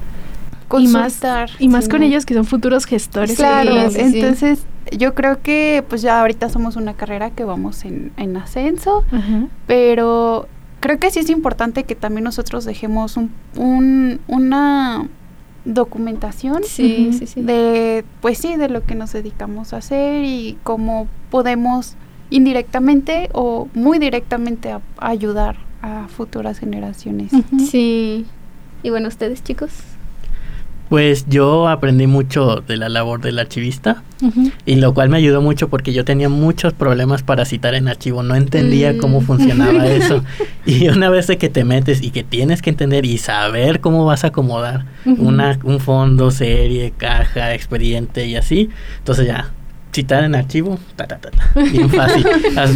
Y 0.78 0.88
más, 0.88 1.02
consultar 1.14 1.50
y 1.58 1.68
más 1.68 1.88
con 1.88 2.02
ellos 2.02 2.26
que 2.26 2.34
son 2.34 2.44
futuros 2.44 2.84
gestores. 2.84 3.36
Claro, 3.36 3.90
Sí, 3.90 4.00
entonces 4.00 4.66
yo 4.98 5.14
creo 5.14 5.40
que 5.40 5.82
pues 5.88 6.02
ya 6.02 6.20
ahorita 6.20 6.50
somos 6.50 6.76
una 6.76 6.92
carrera 6.92 7.30
que 7.30 7.44
vamos 7.44 7.86
en, 7.86 8.12
en 8.18 8.36
ascenso, 8.36 9.02
pero 9.66 10.46
creo 10.82 10.98
que 10.98 11.10
sí 11.10 11.20
es 11.20 11.30
importante 11.30 11.84
que 11.84 11.94
también 11.94 12.24
nosotros 12.24 12.66
dejemos 12.66 13.16
un, 13.16 13.30
un- 13.56 14.20
una 14.26 15.08
documentación 15.64 16.62
Sí, 16.64 17.06
Ujú. 17.08 17.18
sí, 17.20 17.26
sí. 17.26 17.40
de 17.42 18.04
pues 18.20 18.38
sí 18.38 18.56
de 18.56 18.68
lo 18.68 18.82
que 18.84 18.94
nos 18.94 19.12
dedicamos 19.12 19.72
a 19.72 19.76
hacer 19.78 20.24
y 20.24 20.58
cómo 20.64 21.06
podemos 21.30 21.94
indirectamente 22.30 23.30
o 23.32 23.68
muy 23.74 23.98
directamente 23.98 24.72
a- 24.72 24.80
ayudar 24.98 25.56
a 25.82 26.08
futuras 26.08 26.58
generaciones. 26.58 27.30
Sí. 27.70 28.26
Y 28.82 28.90
bueno, 28.90 29.08
ustedes, 29.08 29.42
chicos. 29.44 29.70
Pues 30.92 31.24
yo 31.26 31.68
aprendí 31.68 32.06
mucho 32.06 32.62
de 32.68 32.76
la 32.76 32.90
labor 32.90 33.22
del 33.22 33.38
archivista 33.38 34.02
y 34.66 34.74
lo 34.74 34.92
cual 34.92 35.08
me 35.08 35.16
ayudó 35.16 35.40
mucho 35.40 35.68
porque 35.68 35.94
yo 35.94 36.04
tenía 36.04 36.28
muchos 36.28 36.74
problemas 36.74 37.22
para 37.22 37.46
citar 37.46 37.74
en 37.74 37.88
archivo, 37.88 38.22
no 38.22 38.34
entendía 38.34 38.92
Mm. 38.92 38.98
cómo 38.98 39.22
funcionaba 39.22 39.86
eso. 39.88 40.22
Y 40.66 40.88
una 40.88 41.08
vez 41.08 41.28
de 41.28 41.38
que 41.38 41.48
te 41.48 41.64
metes 41.64 42.02
y 42.02 42.10
que 42.10 42.22
tienes 42.24 42.60
que 42.60 42.68
entender 42.68 43.06
y 43.06 43.16
saber 43.16 43.80
cómo 43.80 44.04
vas 44.04 44.24
a 44.24 44.26
acomodar 44.26 44.84
una, 45.06 45.58
un 45.64 45.80
fondo, 45.80 46.30
serie, 46.30 46.92
caja, 46.94 47.54
expediente 47.54 48.26
y 48.26 48.36
así, 48.36 48.68
entonces 48.98 49.26
ya 49.28 49.50
citar 49.94 50.24
en 50.24 50.34
archivo, 50.34 50.78
ta, 50.96 51.06
ta, 51.06 51.16
ta, 51.16 51.30
ta, 51.30 51.52
bien 51.72 51.88
fácil. 52.00 52.26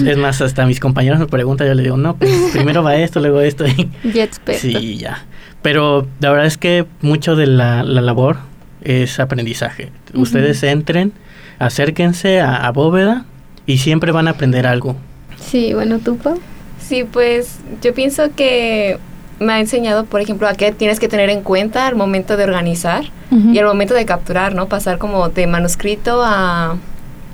Es 0.09 0.17
más, 0.17 0.41
hasta 0.41 0.65
mis 0.65 0.81
compañeros 0.81 1.19
me 1.19 1.27
preguntan, 1.27 1.67
yo 1.67 1.75
les 1.75 1.85
digo, 1.85 1.99
no, 1.99 2.17
pues 2.17 2.31
primero 2.55 2.83
va 2.83 2.97
esto, 2.97 3.21
luego 3.21 3.43
esto. 3.43 3.67
Y 3.67 3.91
Ya 4.15 4.25
experto. 4.25 4.63
Sí, 4.63 4.97
ya. 4.97 5.27
Pero 5.63 6.07
la 6.21 6.31
verdad 6.31 6.47
es 6.47 6.57
que 6.59 6.87
mucho 7.01 7.37
de 7.37 7.47
la, 7.47 7.83
la 7.83 8.01
labor 8.01 8.37
es 8.83 9.19
aprendizaje. 9.19 9.91
Ujú. 10.13 10.23
Ustedes 10.23 10.63
entren, 10.63 11.13
acérquense 11.59 12.41
a, 12.41 12.67
a 12.67 12.71
bóveda 12.73 13.25
y 13.67 13.79
siempre 13.79 14.13
van 14.13 14.29
a 14.29 14.33
aprender 14.33 14.67
algo. 14.67 14.97
Sí, 15.41 15.75
bueno, 15.75 15.99
tú, 15.99 16.17
Pau. 16.19 16.39
Sí, 16.79 17.05
pues 17.05 17.59
yo 17.83 17.95
pienso 17.95 18.31
que 18.37 18.99
me 19.41 19.53
ha 19.55 19.61
enseñado, 19.61 20.05
por 20.05 20.21
ejemplo, 20.21 20.47
a 20.49 20.55
qué 20.55 20.73
tienes 20.73 21.01
que 21.01 21.09
tener 21.09 21.31
en 21.31 21.43
cuenta 21.43 21.87
al 21.87 21.97
momento 21.97 22.37
de 22.37 22.45
organizar 22.45 23.05
Ujú. 23.31 23.51
y 23.51 23.59
al 23.59 23.67
momento 23.67 23.93
de 23.95 24.07
capturar, 24.07 24.55
¿no? 24.55 24.67
Pasar 24.69 24.99
como 24.99 25.29
de 25.29 25.47
manuscrito 25.49 26.23
a, 26.25 26.77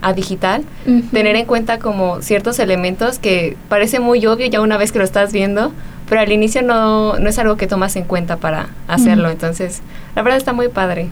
a 0.00 0.12
digital. 0.14 0.64
Tener 1.12 1.36
en 1.36 1.44
cuenta 1.44 1.78
como 1.78 2.22
ciertos 2.22 2.58
elementos 2.58 3.18
que 3.18 3.56
parece 3.68 4.00
muy 4.00 4.24
obvio 4.26 4.46
ya 4.46 4.60
una 4.62 4.78
vez 4.78 4.90
que 4.90 4.98
lo 4.98 5.04
estás 5.04 5.32
viendo, 5.32 5.72
pero 6.12 6.20
al 6.26 6.30
inicio 6.32 6.60
no, 6.60 7.18
no 7.18 7.26
es 7.30 7.38
algo 7.38 7.56
que 7.56 7.66
tomas 7.66 7.96
en 7.96 8.04
cuenta 8.04 8.36
para 8.36 8.68
hacerlo. 8.86 9.30
Entonces, 9.30 9.80
la 10.14 10.20
verdad 10.20 10.36
está 10.36 10.52
muy 10.52 10.68
padre. 10.68 11.08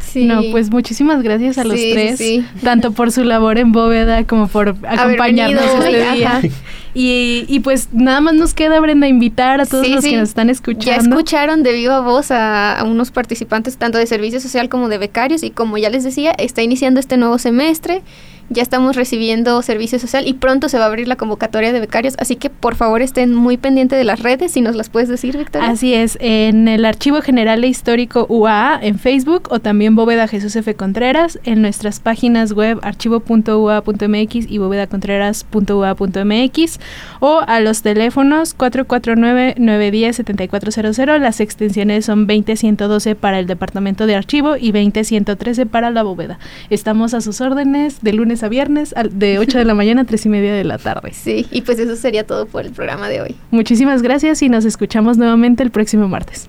Sí. 0.00 0.24
No, 0.24 0.40
pues 0.52 0.70
muchísimas 0.70 1.22
gracias 1.22 1.58
a 1.58 1.64
los 1.64 1.78
Sí, 1.78 1.90
tres, 1.92 2.16
sí. 2.16 2.46
tanto 2.64 2.92
por 2.92 3.12
su 3.12 3.24
labor 3.24 3.58
en 3.58 3.72
bóveda 3.72 4.24
como 4.24 4.48
por 4.48 4.74
acompañarnos 4.88 5.62
este 5.62 6.12
día. 6.14 6.40
Y, 6.94 7.44
y 7.46 7.60
pues 7.60 7.90
nada 7.92 8.22
más 8.22 8.32
nos 8.34 8.54
queda, 8.54 8.80
Brenda, 8.80 9.06
invitar 9.06 9.60
a 9.60 9.66
todos 9.66 9.84
Sí, 9.86 9.92
los 9.92 10.02
sí. 10.02 10.10
que 10.12 10.16
nos 10.16 10.30
están 10.30 10.46
Ya 10.48 10.52
escuchando. 10.52 11.10
escucharon 11.10 11.62
de 11.62 11.72
viva 11.74 12.00
voz 12.00 12.30
a, 12.30 12.78
a 12.78 12.84
unos 12.84 13.10
participantes 13.10 13.76
tanto 13.76 13.98
de 13.98 14.06
servicio 14.06 14.40
social 14.40 14.70
como 14.70 14.88
de 14.88 14.96
becarios 14.96 15.42
y 15.42 15.50
como 15.50 15.76
ya 15.76 15.90
les 15.90 16.04
decía, 16.04 16.32
está 16.38 16.62
iniciando 16.62 16.98
este 17.00 17.18
nuevo 17.18 17.36
semestre, 17.38 18.00
ya 18.50 18.62
estamos 18.62 18.96
recibiendo 18.96 19.60
servicio 19.62 19.98
social 19.98 20.26
y 20.26 20.34
pronto 20.34 20.68
se 20.68 20.78
va 20.78 20.84
a 20.84 20.88
abrir 20.88 21.08
la 21.08 21.16
convocatoria 21.16 21.72
de 21.72 21.80
becarios, 21.80 22.14
así 22.18 22.36
que 22.36 22.50
por 22.50 22.76
favor 22.76 23.02
estén 23.02 23.34
muy 23.34 23.56
pendientes 23.56 23.98
de 23.98 24.04
las 24.04 24.20
redes, 24.20 24.52
si 24.52 24.60
nos 24.60 24.76
las 24.76 24.88
puedes 24.88 25.08
decir, 25.08 25.36
Victoria. 25.36 25.68
Así 25.68 25.94
es, 25.94 26.16
en 26.20 26.68
el 26.68 26.84
Archivo 26.84 27.20
General 27.20 27.62
e 27.62 27.68
Histórico 27.68 28.26
UAA 28.28 28.78
en 28.82 28.98
Facebook 28.98 29.48
o 29.50 29.60
también 29.60 29.96
Bóveda 29.96 30.28
Jesús 30.28 30.54
F. 30.56 30.74
Contreras, 30.74 31.38
en 31.44 31.62
nuestras 31.62 32.00
páginas 32.00 32.52
web 32.52 32.78
archivo.ua.mx 32.82 34.46
y 34.48 34.58
bóvedacontreras.ua.mx 34.58 36.80
o 37.20 37.40
a 37.46 37.60
los 37.60 37.82
teléfonos 37.82 38.56
449-910-7400. 38.56 41.18
Las 41.18 41.40
extensiones 41.40 42.06
son 42.06 42.26
20112 42.26 43.14
para 43.14 43.38
el 43.38 43.46
Departamento 43.46 44.06
de 44.06 44.14
Archivo 44.14 44.56
y 44.56 44.72
20113 44.72 45.66
para 45.66 45.90
la 45.90 46.02
Bóveda. 46.02 46.38
Estamos 46.70 47.12
a 47.14 47.20
sus 47.20 47.40
órdenes 47.40 48.02
de 48.02 48.12
lunes 48.12 48.37
a 48.42 48.48
viernes 48.48 48.94
de 49.10 49.38
8 49.38 49.58
de 49.58 49.64
la 49.64 49.74
mañana 49.74 50.02
a 50.02 50.04
3 50.04 50.26
y 50.26 50.28
media 50.28 50.54
de 50.54 50.64
la 50.64 50.78
tarde. 50.78 51.12
Sí, 51.12 51.46
y 51.50 51.62
pues 51.62 51.78
eso 51.78 51.96
sería 51.96 52.24
todo 52.24 52.46
por 52.46 52.64
el 52.64 52.72
programa 52.72 53.08
de 53.08 53.20
hoy. 53.20 53.36
Muchísimas 53.50 54.02
gracias 54.02 54.42
y 54.42 54.48
nos 54.48 54.64
escuchamos 54.64 55.18
nuevamente 55.18 55.62
el 55.62 55.70
próximo 55.70 56.08
martes. 56.08 56.48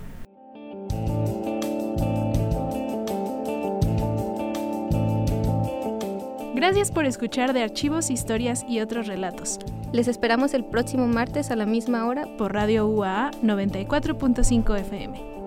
Gracias 6.59 6.91
por 6.91 7.05
escuchar 7.05 7.53
de 7.53 7.63
archivos, 7.63 8.09
historias 8.09 8.65
y 8.67 8.81
otros 8.81 9.07
relatos 9.07 9.59
Les 9.93 10.09
esperamos 10.09 10.53
el 10.53 10.65
próximo 10.65 11.07
martes 11.07 11.51
a 11.51 11.55
la 11.55 11.65
misma 11.65 12.05
hora 12.05 12.27
por 12.37 12.53
Radio 12.53 12.85
UAA 12.85 13.31
94.5 13.41 14.77
FM. 14.77 15.38